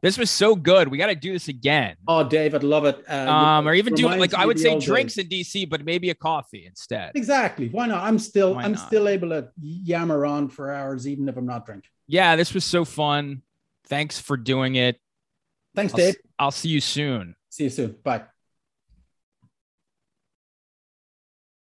this 0.03 0.19
was 0.19 0.31
so 0.31 0.55
good. 0.55 0.89
We 0.89 0.99
got 0.99 1.07
to 1.07 1.15
do 1.15 1.33
this 1.33 1.49
again. 1.49 1.97
Oh, 2.07 2.23
Dave, 2.25 2.55
I'd 2.55 2.63
love 2.63 2.85
it. 2.85 3.05
Uh, 3.09 3.31
um, 3.31 3.69
or 3.69 3.75
even 3.75 3.95
do 3.95 4.09
like 4.09 4.35
I 4.35 4.47
would 4.47 4.59
say 4.59 4.79
drinks 4.79 5.15
days. 5.15 5.25
in 5.25 5.65
DC, 5.65 5.69
but 5.71 5.85
maybe 5.85 6.11
a 6.11 6.15
coffee 6.15 6.67
instead. 6.67 7.13
Exactly. 7.15 7.69
Why 7.69 7.87
not? 7.87 8.05
I'm 8.05 8.19
still 8.19 8.55
Why 8.55 8.65
I'm 8.65 8.73
not? 8.73 8.87
still 8.87 9.09
able 9.09 9.31
to 9.31 9.49
yammer 9.61 10.27
on 10.27 10.49
for 10.49 10.73
hours, 10.73 11.07
even 11.07 11.29
if 11.29 11.37
I'm 11.37 11.47
not 11.47 11.67
drinking. 11.67 11.91
Yeah, 12.07 12.37
this 12.37 12.55
was 12.55 12.65
so 12.65 12.85
fun. 12.85 13.43
Thanks 13.87 14.19
for 14.19 14.37
doing 14.37 14.77
it. 14.77 15.01
Thanks, 15.75 15.93
I'll, 15.93 15.99
Dave. 15.99 16.17
I'll 16.39 16.51
see 16.51 16.69
you 16.69 16.81
soon. 16.81 17.35
See 17.51 17.65
you 17.65 17.71
soon. 17.71 17.97
Bye. 18.03 18.23